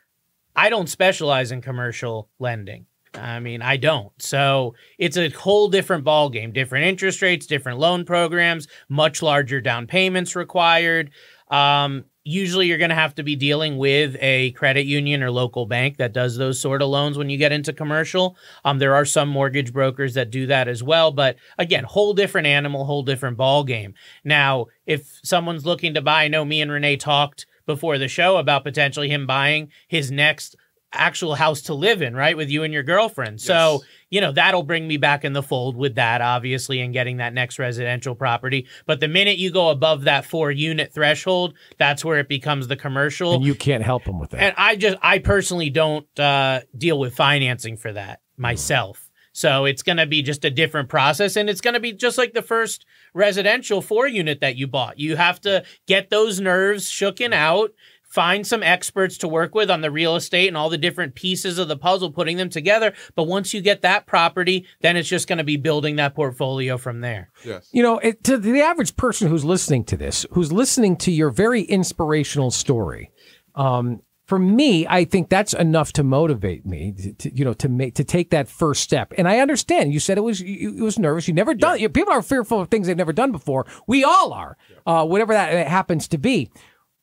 I 0.55 0.68
don't 0.68 0.88
specialize 0.88 1.51
in 1.51 1.62
commercial 1.62 2.29
lending. 2.38 2.87
I 3.14 3.40
mean, 3.40 3.61
I 3.61 3.77
don't. 3.77 4.12
So 4.23 4.75
it's 4.99 5.16
a 5.16 5.31
whole 5.31 5.68
different 5.68 6.05
ball 6.05 6.31
game. 6.31 6.53
Different 6.53 6.87
interest 6.87 7.23
rates, 7.23 7.46
different 7.46 7.81
loan 7.81 8.05
programs, 8.05 8.68
much 8.88 9.20
larger 9.20 9.61
down 9.61 9.88
payments 9.88 10.37
required. 10.37 11.11
Um, 11.51 12.05
usually 12.24 12.66
you're 12.66 12.78
going 12.78 12.90
to 12.90 12.96
have 12.96 13.14
to 13.14 13.22
be 13.22 13.37
dealing 13.37 13.78
with 13.78 14.16
a 14.20 14.52
credit 14.52 14.85
union 14.87 15.22
or 15.22 15.30
local 15.30 15.66
bank 15.66 15.96
that 15.96 16.12
does 16.12 16.37
those 16.37 16.61
sort 16.61 16.83
of 16.83 16.88
loans 16.88 17.16
when 17.16 17.30
you 17.30 17.38
get 17.38 17.52
into 17.52 17.72
commercial. 17.72 18.37
Um, 18.64 18.78
there 18.78 18.94
are 18.94 19.04
some 19.04 19.28
mortgage 19.28 19.72
brokers 19.72 20.14
that 20.14 20.30
do 20.30 20.46
that 20.46 20.68
as 20.68 20.83
well, 20.83 21.12
but 21.12 21.37
again, 21.59 21.85
whole 21.85 22.12
different 22.12 22.46
animal, 22.46 22.85
whole 22.85 23.02
different 23.02 23.37
ball 23.37 23.64
game. 23.64 23.94
Now, 24.24 24.66
if 24.87 25.20
someone's 25.22 25.66
looking 25.66 25.94
to 25.94 26.02
buy, 26.02 26.24
I 26.24 26.28
know 26.28 26.44
me 26.44 26.61
and 26.61 26.70
Renee 26.70 26.96
talked 26.96 27.46
before 27.66 27.98
the 27.98 28.09
show 28.09 28.37
about 28.37 28.64
potentially 28.64 29.09
him 29.09 29.26
buying 29.26 29.70
his 29.88 30.11
next 30.11 30.56
actual 30.92 31.35
house 31.35 31.62
to 31.62 31.74
live 31.74 32.03
in, 32.03 32.14
right? 32.14 32.37
With 32.37 32.50
you 32.50 32.64
and 32.64 32.72
your 32.72 32.83
girlfriend. 32.83 33.35
Yes. 33.35 33.44
So, 33.44 33.83
you 34.09 34.20
know, 34.20 34.33
that'll 34.33 34.64
bring 34.64 34.88
me 34.88 34.96
back 34.96 35.24
in 35.24 35.33
the 35.33 35.42
fold 35.42 35.76
with 35.76 35.94
that, 35.94 36.20
obviously, 36.20 36.81
and 36.81 36.92
getting 36.92 37.18
that 37.18 37.33
next 37.33 37.59
residential 37.59 38.14
property. 38.14 38.66
But 38.87 39.00
the 39.00 39.09
minute 39.09 39.38
you 39.38 39.53
go 39.53 39.68
above 39.68 40.05
that 40.05 40.24
four 40.24 40.50
unit 40.50 40.92
threshold, 40.92 41.55
that's 41.79 42.05
where 42.05 42.18
it 42.18 42.29
becomes 42.29 42.66
the 42.66 42.76
commercial. 42.76 43.35
And 43.35 43.44
you 43.44 43.55
can't 43.55 43.85
help 43.85 44.05
them 44.05 44.18
with 44.18 44.31
that. 44.31 44.42
And 44.42 44.55
I 44.57 44.76
just, 44.76 44.98
I 45.00 45.20
personally 45.20 45.70
don't 45.70 46.07
uh, 46.18 46.62
deal 46.76 46.98
with 46.98 47.14
financing 47.14 47.76
for 47.76 47.92
that 47.92 48.20
myself. 48.37 48.98
Mm. 48.98 49.07
So 49.33 49.64
it's 49.64 49.85
going 49.85 49.98
to 49.98 50.07
be 50.07 50.22
just 50.22 50.44
a 50.44 50.50
different 50.50 50.88
process. 50.88 51.37
And 51.37 51.48
it's 51.48 51.61
going 51.61 51.74
to 51.74 51.81
be 51.81 51.92
just 51.92 52.18
like 52.18 52.33
the 52.33 52.42
first 52.42 52.85
residential 53.14 53.81
four 53.81 54.09
unit 54.09 54.40
that 54.40 54.57
you 54.57 54.66
bought. 54.66 54.98
You 54.98 55.14
have 55.14 55.40
to 55.42 55.64
get 55.87 56.11
those 56.11 56.40
nerves 56.40 56.90
shooken 56.90 57.33
out 57.33 57.70
find 58.11 58.46
some 58.46 58.62
experts 58.62 59.16
to 59.18 59.29
work 59.29 59.55
with 59.55 59.70
on 59.70 59.81
the 59.81 59.90
real 59.90 60.16
estate 60.16 60.49
and 60.49 60.57
all 60.57 60.68
the 60.68 60.77
different 60.77 61.14
pieces 61.14 61.59
of 61.59 61.68
the 61.68 61.77
puzzle, 61.77 62.11
putting 62.11 62.37
them 62.37 62.51
together. 62.51 62.92
But 63.14 63.25
once 63.25 63.55
you 63.55 63.61
get 63.61 63.83
that 63.83 64.07
property, 64.07 64.66
then 64.81 64.96
it's 64.96 65.09
just 65.09 65.29
going 65.29 65.38
to 65.38 65.44
be 65.44 65.57
building 65.57 65.96
that 65.96 66.14
portfolio 66.14 66.77
from 66.77 67.01
there. 67.01 67.31
Yes. 67.44 67.68
You 67.73 67.83
know, 67.83 67.99
it, 67.99 68.23
to 68.25 68.37
the 68.37 68.61
average 68.61 68.96
person 68.96 69.29
who's 69.29 69.44
listening 69.44 69.85
to 69.85 69.96
this, 69.96 70.27
who's 70.33 70.53
listening 70.53 70.96
to 70.99 71.12
your 71.12 71.31
very 71.31 71.62
inspirational 71.62 72.51
story, 72.51 73.12
um, 73.55 74.03
for 74.31 74.38
me, 74.38 74.87
I 74.88 75.07
think 75.07 75.29
that's 75.29 75.55
enough 75.55 75.92
to 75.94 76.05
motivate 76.05 76.64
me, 76.64 76.92
to, 76.92 77.12
to, 77.14 77.37
you 77.37 77.44
know, 77.44 77.53
to 77.55 77.68
make 77.68 77.96
to 77.96 78.05
take 78.05 78.31
that 78.31 78.49
first 78.49 78.81
step. 78.81 79.12
And 79.18 79.27
I 79.27 79.40
understand. 79.40 79.92
You 79.92 79.99
said 79.99 80.18
it 80.18 80.20
was 80.20 80.40
you, 80.40 80.79
it 80.79 80.83
was 80.83 81.01
nervous. 81.01 81.27
You 81.27 81.35
never 81.35 81.53
done. 81.53 81.81
Yeah. 81.81 81.88
people 81.88 82.12
are 82.12 82.23
fearful 82.23 82.61
of 82.61 82.68
things 82.68 82.87
they've 82.87 82.96
never 82.96 83.12
done 83.12 83.33
before. 83.33 83.66
We 83.88 84.05
all 84.05 84.33
are, 84.33 84.57
yeah. 84.70 85.01
uh, 85.01 85.05
whatever 85.05 85.33
that 85.33 85.66
happens 85.66 86.07
to 86.09 86.18
be. 86.18 86.49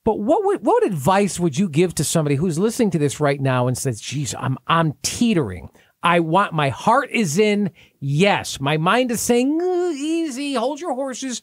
But 0.08 0.20
what 0.20 0.46
would, 0.46 0.66
what 0.66 0.86
advice 0.86 1.38
would 1.38 1.58
you 1.58 1.68
give 1.68 1.94
to 1.96 2.04
somebody 2.06 2.38
who's 2.38 2.58
listening 2.58 2.92
to 2.92 2.98
this 2.98 3.20
right 3.20 3.42
now 3.42 3.68
and 3.68 3.78
says, 3.78 4.00
"Geez, 4.00 4.34
I'm 4.40 4.58
I'm 4.66 4.94
teetering. 5.04 5.68
I 6.02 6.22
want 6.22 6.54
my 6.54 6.70
heart 6.70 7.10
is 7.12 7.38
in 7.38 7.72
yes, 8.00 8.62
my 8.62 8.78
mind 8.78 9.12
is 9.12 9.20
saying 9.20 9.60
mm, 9.60 9.94
easy, 9.94 10.54
hold 10.54 10.80
your 10.80 10.94
horses." 10.94 11.42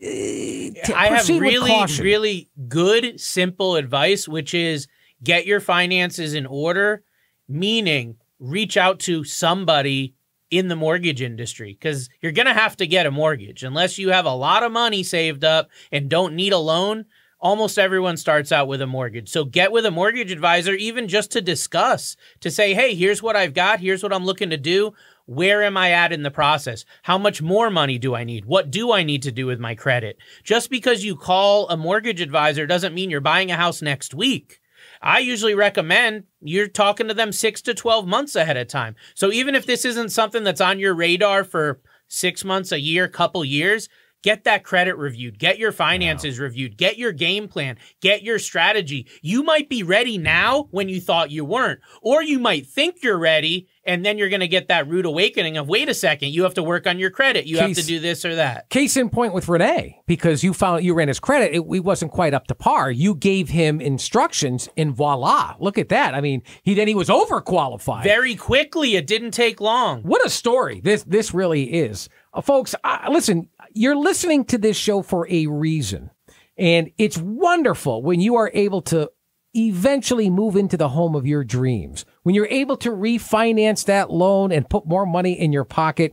Eh, 0.00 0.70
t- 0.82 0.94
I 0.94 1.08
have 1.08 1.28
really, 1.28 1.70
really 2.00 2.48
good, 2.68 3.20
simple 3.20 3.76
advice, 3.76 4.26
which 4.26 4.54
is 4.54 4.88
get 5.22 5.44
your 5.44 5.60
finances 5.60 6.32
in 6.32 6.46
order, 6.46 7.04
meaning 7.50 8.16
reach 8.40 8.78
out 8.78 8.98
to 9.00 9.24
somebody 9.24 10.14
in 10.50 10.68
the 10.68 10.76
mortgage 10.76 11.20
industry 11.20 11.76
because 11.78 12.08
you're 12.22 12.32
going 12.32 12.46
to 12.46 12.54
have 12.54 12.76
to 12.76 12.86
get 12.86 13.04
a 13.04 13.10
mortgage 13.10 13.62
unless 13.62 13.98
you 13.98 14.10
have 14.10 14.24
a 14.24 14.34
lot 14.34 14.62
of 14.62 14.72
money 14.72 15.02
saved 15.02 15.44
up 15.44 15.68
and 15.92 16.08
don't 16.08 16.34
need 16.34 16.54
a 16.54 16.58
loan. 16.58 17.04
Almost 17.46 17.78
everyone 17.78 18.16
starts 18.16 18.50
out 18.50 18.66
with 18.66 18.82
a 18.82 18.88
mortgage. 18.88 19.28
So 19.28 19.44
get 19.44 19.70
with 19.70 19.86
a 19.86 19.90
mortgage 19.92 20.32
advisor, 20.32 20.72
even 20.72 21.06
just 21.06 21.30
to 21.30 21.40
discuss, 21.40 22.16
to 22.40 22.50
say, 22.50 22.74
hey, 22.74 22.96
here's 22.96 23.22
what 23.22 23.36
I've 23.36 23.54
got. 23.54 23.78
Here's 23.78 24.02
what 24.02 24.12
I'm 24.12 24.24
looking 24.24 24.50
to 24.50 24.56
do. 24.56 24.94
Where 25.26 25.62
am 25.62 25.76
I 25.76 25.92
at 25.92 26.12
in 26.12 26.24
the 26.24 26.30
process? 26.32 26.84
How 27.04 27.18
much 27.18 27.40
more 27.40 27.70
money 27.70 27.98
do 27.98 28.16
I 28.16 28.24
need? 28.24 28.46
What 28.46 28.72
do 28.72 28.90
I 28.90 29.04
need 29.04 29.22
to 29.22 29.30
do 29.30 29.46
with 29.46 29.60
my 29.60 29.76
credit? 29.76 30.18
Just 30.42 30.70
because 30.70 31.04
you 31.04 31.14
call 31.14 31.68
a 31.68 31.76
mortgage 31.76 32.20
advisor 32.20 32.66
doesn't 32.66 32.94
mean 32.94 33.10
you're 33.10 33.20
buying 33.20 33.52
a 33.52 33.56
house 33.56 33.80
next 33.80 34.12
week. 34.12 34.60
I 35.00 35.20
usually 35.20 35.54
recommend 35.54 36.24
you're 36.40 36.66
talking 36.66 37.06
to 37.06 37.14
them 37.14 37.30
six 37.30 37.62
to 37.62 37.74
12 37.74 38.08
months 38.08 38.34
ahead 38.34 38.56
of 38.56 38.66
time. 38.66 38.96
So 39.14 39.30
even 39.30 39.54
if 39.54 39.66
this 39.66 39.84
isn't 39.84 40.10
something 40.10 40.42
that's 40.42 40.60
on 40.60 40.80
your 40.80 40.96
radar 40.96 41.44
for 41.44 41.80
six 42.08 42.44
months, 42.44 42.72
a 42.72 42.80
year, 42.80 43.06
couple 43.06 43.44
years, 43.44 43.88
get 44.22 44.44
that 44.44 44.64
credit 44.64 44.96
reviewed, 44.96 45.38
get 45.38 45.58
your 45.58 45.72
finances 45.72 46.38
reviewed, 46.38 46.76
get 46.76 46.98
your 46.98 47.12
game 47.12 47.48
plan, 47.48 47.76
get 48.00 48.22
your 48.22 48.38
strategy. 48.38 49.08
You 49.22 49.42
might 49.42 49.68
be 49.68 49.82
ready 49.82 50.18
now 50.18 50.68
when 50.70 50.88
you 50.88 51.00
thought 51.00 51.30
you 51.30 51.44
weren't, 51.44 51.80
or 52.02 52.22
you 52.22 52.38
might 52.38 52.66
think 52.66 53.02
you're 53.02 53.18
ready. 53.18 53.68
And 53.88 54.04
then 54.04 54.18
you're 54.18 54.28
going 54.28 54.40
to 54.40 54.48
get 54.48 54.66
that 54.66 54.88
rude 54.88 55.06
awakening 55.06 55.56
of, 55.56 55.68
wait 55.68 55.88
a 55.88 55.94
second, 55.94 56.30
you 56.30 56.42
have 56.42 56.54
to 56.54 56.62
work 56.64 56.88
on 56.88 56.98
your 56.98 57.10
credit. 57.10 57.46
You 57.46 57.58
have 57.58 57.74
to 57.74 57.82
do 57.84 58.00
this 58.00 58.24
or 58.24 58.34
that. 58.34 58.68
Case 58.68 58.96
in 58.96 59.10
point 59.10 59.32
with 59.32 59.48
Renee, 59.48 60.00
because 60.08 60.42
you 60.42 60.52
found 60.52 60.84
you 60.84 60.92
ran 60.92 61.06
his 61.06 61.20
credit, 61.20 61.54
it, 61.54 61.62
he 61.70 61.78
wasn't 61.78 62.10
quite 62.10 62.34
up 62.34 62.48
to 62.48 62.54
par. 62.56 62.90
You 62.90 63.14
gave 63.14 63.48
him 63.48 63.80
instructions, 63.80 64.68
and 64.76 64.92
voila! 64.92 65.54
Look 65.60 65.78
at 65.78 65.88
that. 65.90 66.14
I 66.14 66.20
mean, 66.20 66.42
he 66.64 66.74
then 66.74 66.88
he 66.88 66.96
was 66.96 67.08
overqualified. 67.08 68.02
Very 68.02 68.34
quickly, 68.34 68.96
it 68.96 69.06
didn't 69.06 69.30
take 69.30 69.60
long. 69.60 70.02
What 70.02 70.26
a 70.26 70.30
story 70.30 70.80
this 70.82 71.04
this 71.04 71.32
really 71.32 71.72
is, 71.72 72.08
uh, 72.36 72.40
folks. 72.42 72.74
Uh, 72.84 73.08
listen, 73.10 73.48
you're 73.72 73.96
listening 73.96 74.44
to 74.46 74.58
this 74.58 74.76
show 74.76 75.02
for 75.02 75.26
a 75.30 75.46
reason, 75.46 76.10
and 76.56 76.90
it's 76.98 77.18
wonderful 77.18 78.02
when 78.02 78.20
you 78.20 78.36
are 78.36 78.50
able 78.54 78.82
to 78.82 79.10
eventually 79.54 80.28
move 80.28 80.54
into 80.54 80.76
the 80.76 80.90
home 80.90 81.14
of 81.14 81.26
your 81.26 81.42
dreams. 81.42 82.04
When 82.22 82.34
you're 82.34 82.46
able 82.48 82.76
to 82.78 82.90
refinance 82.90 83.86
that 83.86 84.10
loan 84.10 84.52
and 84.52 84.68
put 84.68 84.86
more 84.86 85.06
money 85.06 85.32
in 85.32 85.52
your 85.52 85.64
pocket. 85.64 86.12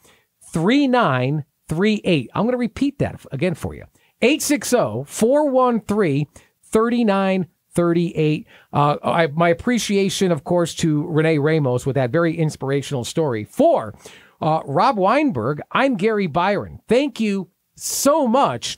3938. 0.53 2.30
I'm 2.36 2.43
going 2.43 2.51
to 2.51 2.58
repeat 2.58 2.99
that 2.99 3.25
again 3.32 3.56
for 3.56 3.73
you 3.73 3.86
860 4.21 5.06
413 5.08 6.27
3938. 6.62 7.57
Uh, 7.77 8.97
I, 9.03 9.27
my 9.27 9.49
appreciation, 9.49 10.31
of 10.31 10.43
course, 10.43 10.73
to 10.75 11.05
Renee 11.07 11.37
Ramos 11.37 11.85
with 11.85 11.95
that 11.95 12.11
very 12.11 12.37
inspirational 12.37 13.03
story. 13.03 13.43
For 13.43 13.95
uh, 14.41 14.61
Rob 14.65 14.97
Weinberg, 14.97 15.61
I'm 15.71 15.95
Gary 15.95 16.27
Byron. 16.27 16.79
Thank 16.87 17.19
you 17.19 17.49
so 17.75 18.27
much 18.27 18.77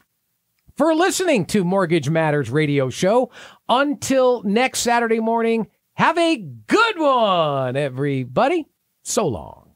for 0.77 0.93
listening 0.95 1.45
to 1.47 1.63
Mortgage 1.63 2.09
Matters 2.09 2.49
radio 2.49 2.89
show. 2.89 3.31
Until 3.67 4.43
next 4.43 4.79
Saturday 4.79 5.19
morning, 5.19 5.67
have 5.93 6.17
a 6.17 6.37
good 6.37 6.97
one, 6.97 7.75
everybody. 7.75 8.67
So 9.03 9.27
long. 9.27 9.68